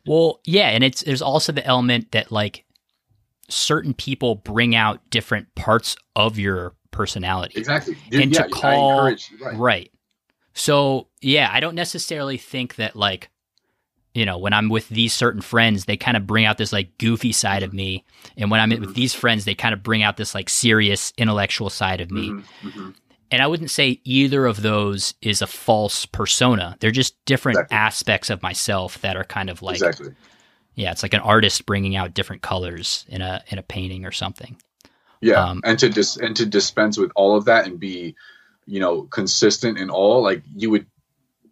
[0.06, 2.66] Well, yeah, and it's there's also the element that like
[3.48, 7.60] certain people bring out different parts of your personality.
[7.60, 7.98] Exactly.
[8.12, 9.22] And yeah, to call- right.
[9.54, 9.92] Right.
[10.54, 13.30] So, yeah, I don't necessarily think that like
[14.16, 16.98] you know, when I'm with these certain friends, they kind of bring out this like
[16.98, 18.06] goofy side of me.
[18.38, 18.86] And when I'm mm-hmm.
[18.86, 22.30] with these friends, they kind of bring out this like serious intellectual side of me.
[22.30, 22.68] Mm-hmm.
[22.70, 22.90] mm-hmm.
[23.32, 26.78] And I wouldn't say either of those is a false persona.
[26.80, 27.78] They're just different exactly.
[27.78, 30.14] aspects of myself that are kind of like Exactly.
[30.76, 34.12] Yeah, it's like an artist bringing out different colors in a in a painting or
[34.12, 34.58] something.
[35.26, 35.44] Yeah.
[35.44, 38.16] Um, and to dis- and to dispense with all of that and be,
[38.68, 40.86] you know, consistent in all, like you would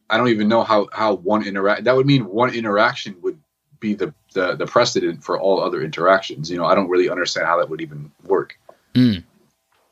[0.08, 3.40] I don't even know how how one interact that would mean one interaction would
[3.80, 6.52] be the, the the precedent for all other interactions.
[6.52, 8.60] You know, I don't really understand how that would even work.
[8.94, 9.24] Mm.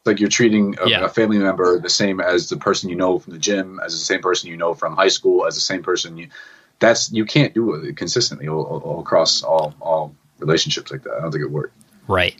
[0.06, 1.06] Like you're treating a, yeah.
[1.06, 4.06] a, family member the same as the person you know from the gym, as the
[4.06, 6.30] same person you know from high school, as the same person you.
[6.78, 11.14] That's you can't do it consistently all, all, all across all all relationships like that.
[11.14, 11.74] I don't think it works.
[12.08, 12.36] Right.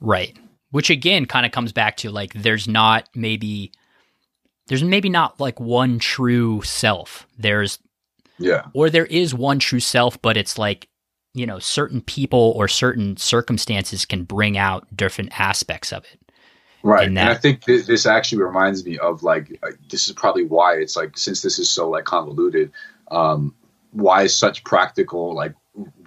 [0.00, 0.36] Right.
[0.70, 3.72] Which again kind of comes back to like there's not maybe
[4.66, 7.26] there's maybe not like one true self.
[7.38, 7.78] There's
[8.38, 8.66] yeah.
[8.72, 10.88] Or there is one true self, but it's like,
[11.34, 16.20] you know, certain people or certain circumstances can bring out different aspects of it.
[16.82, 17.06] Right.
[17.06, 20.74] And, and I think th- this actually reminds me of like, this is probably why
[20.74, 22.72] it's like, since this is so like convoluted,
[23.10, 23.54] um,
[23.92, 25.54] why such practical like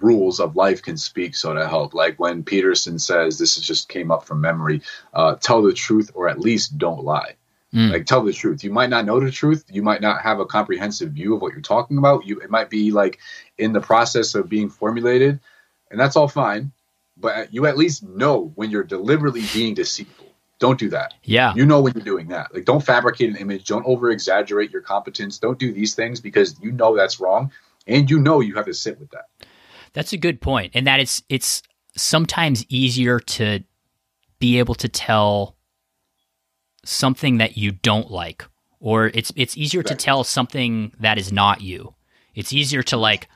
[0.00, 3.88] rules of life can speak so to help like when peterson says this is just
[3.88, 4.80] came up from memory
[5.12, 7.34] uh, tell the truth or at least don't lie
[7.74, 7.92] Mm.
[7.92, 8.64] Like tell the truth.
[8.64, 9.64] You might not know the truth.
[9.68, 12.26] You might not have a comprehensive view of what you're talking about.
[12.26, 13.18] You it might be like
[13.58, 15.40] in the process of being formulated,
[15.90, 16.72] and that's all fine.
[17.16, 20.26] But you at least know when you're deliberately being deceitful.
[20.58, 21.14] Don't do that.
[21.24, 21.54] Yeah.
[21.54, 22.54] You know when you're doing that.
[22.54, 23.66] Like don't fabricate an image.
[23.66, 25.38] Don't over exaggerate your competence.
[25.38, 27.52] Don't do these things because you know that's wrong,
[27.86, 29.26] and you know you have to sit with that.
[29.92, 31.62] That's a good point, and that it's it's
[31.96, 33.60] sometimes easier to
[34.38, 35.56] be able to tell
[36.84, 38.44] something that you don't like
[38.80, 39.86] or it's it's easier right.
[39.88, 41.94] to tell something that is not you.
[42.34, 43.28] It's easier to like,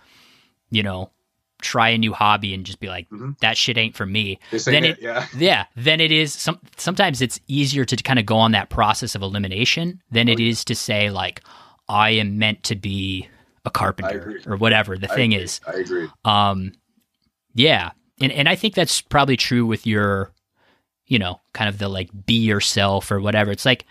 [0.71, 1.11] you know,
[1.61, 3.33] try a new hobby and just be like, mm-hmm.
[3.41, 4.39] that shit ain't for me.
[4.65, 5.65] then it, it, yeah, yeah.
[5.77, 6.33] Then it is.
[6.33, 10.33] Some sometimes it's easier to kind of go on that process of elimination than oh,
[10.33, 10.49] it yeah.
[10.49, 11.43] is to say like,
[11.89, 13.29] I am meant to be
[13.65, 15.45] a carpenter or whatever the I thing agree.
[15.45, 15.61] is.
[15.67, 16.09] I agree.
[16.25, 16.73] Um,
[17.55, 20.33] yeah, and and I think that's probably true with your
[21.13, 23.51] you know, kind of the like be yourself or whatever.
[23.51, 23.85] It's like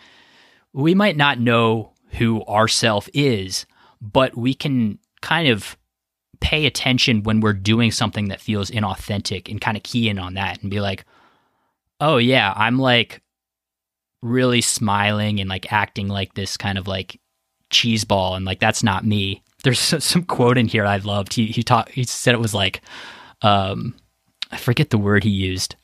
[0.74, 3.67] we might not know who our self is,
[4.01, 5.78] but we can kind of
[6.39, 10.34] pay attention when we're doing something that feels inauthentic and kind of key in on
[10.34, 11.05] that and be like,
[11.99, 13.22] oh, yeah, I'm like
[14.24, 17.19] really smiling and like acting like this kind of like
[17.69, 19.43] cheese ball and like that's not me.
[19.64, 21.34] There's some quote in here I loved.
[21.34, 22.82] He he taught he said it was like
[23.41, 23.95] um
[24.51, 25.76] I forget the word he used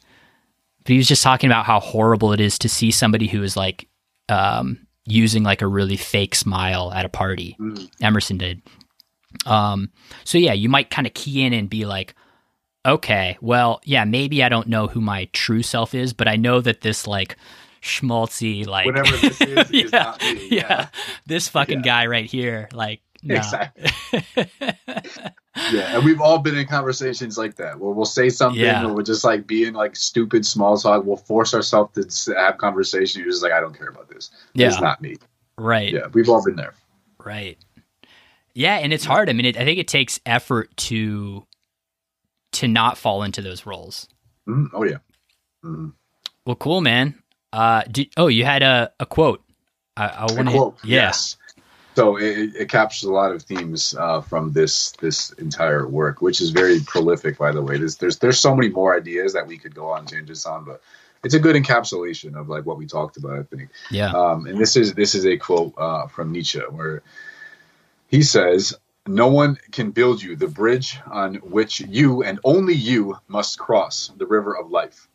[0.88, 3.58] but he was just talking about how horrible it is to see somebody who is
[3.58, 3.90] like
[4.30, 7.58] um, using like a really fake smile at a party.
[7.60, 7.90] Mm.
[8.02, 8.62] Emerson did.
[9.46, 9.92] Um,
[10.24, 12.16] so yeah, you might kind of key in and be like,
[12.86, 16.62] okay, well, yeah, maybe I don't know who my true self is, but I know
[16.62, 17.36] that this like
[17.82, 20.48] schmaltzy like whatever this is, yeah, is not me.
[20.50, 20.68] Yeah.
[20.70, 20.88] yeah.
[21.26, 21.84] this fucking yeah.
[21.84, 23.86] guy right here, like exactly.
[25.72, 28.86] yeah, and we've all been in conversations like that where we'll say something yeah.
[28.86, 31.04] or we're just like being like stupid small talk.
[31.06, 33.22] We'll force ourselves to have conversation.
[33.22, 34.30] You're just like, I don't care about this.
[34.54, 34.68] Yeah.
[34.68, 35.18] It's not me.
[35.58, 35.94] Right.
[35.94, 36.74] Yeah, we've all been there.
[37.24, 37.58] Right.
[38.54, 39.30] Yeah, and it's hard.
[39.30, 41.46] I mean, it, I think it takes effort to
[42.54, 44.08] to not fall into those roles.
[44.48, 44.98] Mm, oh yeah.
[45.64, 45.94] Mm.
[46.46, 47.22] Well, cool, man.
[47.54, 49.44] Uh, did, oh, you had a, a quote.
[49.96, 50.88] I, I want to.
[50.88, 51.38] Yes.
[51.98, 56.42] So it, it, captures a lot of themes uh, from this this entire work, which
[56.42, 57.80] is very prolific, by the way.
[57.80, 60.84] There's, there's there's so many more ideas that we could go on tangents on, but
[61.24, 63.40] it's a good encapsulation of like what we talked about.
[63.40, 63.72] I think.
[63.90, 64.12] Yeah.
[64.12, 67.02] Um, and this is this is a quote uh, from Nietzsche where
[68.10, 68.76] he says,
[69.08, 74.12] "No one can build you the bridge on which you and only you must cross
[74.16, 75.08] the river of life.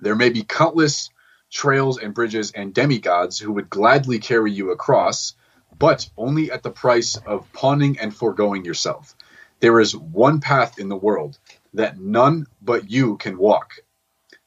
[0.00, 1.10] There may be countless."
[1.52, 5.34] Trails and bridges and demigods who would gladly carry you across,
[5.78, 9.14] but only at the price of pawning and foregoing yourself.
[9.60, 11.38] There is one path in the world
[11.74, 13.74] that none but you can walk.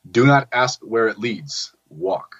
[0.09, 2.35] Do not ask where it leads, walk.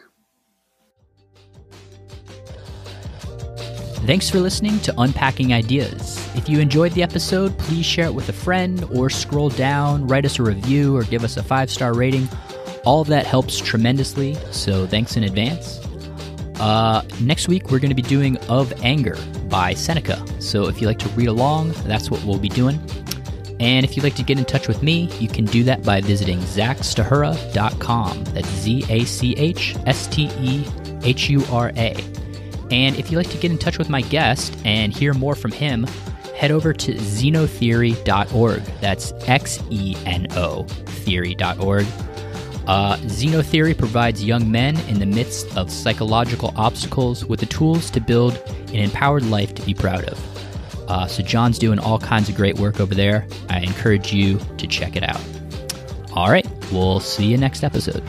[4.06, 6.20] Thanks for listening to Unpacking Ideas.
[6.36, 10.26] If you enjoyed the episode, please share it with a friend or scroll down, write
[10.26, 12.30] us a review, or give us a five star rating.
[12.86, 15.85] All of that helps tremendously, so thanks in advance.
[16.60, 19.18] Uh, next week, we're going to be doing Of Anger
[19.50, 20.24] by Seneca.
[20.40, 22.80] So if you like to read along, that's what we'll be doing.
[23.60, 26.02] And if you'd like to get in touch with me, you can do that by
[26.02, 28.24] visiting zachstehura.com.
[28.26, 30.66] That's Z A C H S T E
[31.04, 31.96] H U R A.
[32.72, 35.52] And if you'd like to get in touch with my guest and hear more from
[35.52, 35.86] him,
[36.36, 38.64] head over to xenotheory.org.
[38.82, 41.86] That's X E N O theory.org.
[42.68, 48.00] Uh, Xenotheory provides young men in the midst of psychological obstacles with the tools to
[48.00, 48.38] build
[48.70, 50.90] an empowered life to be proud of.
[50.90, 53.28] Uh, so, John's doing all kinds of great work over there.
[53.50, 55.22] I encourage you to check it out.
[56.14, 58.04] All right, we'll see you next episode.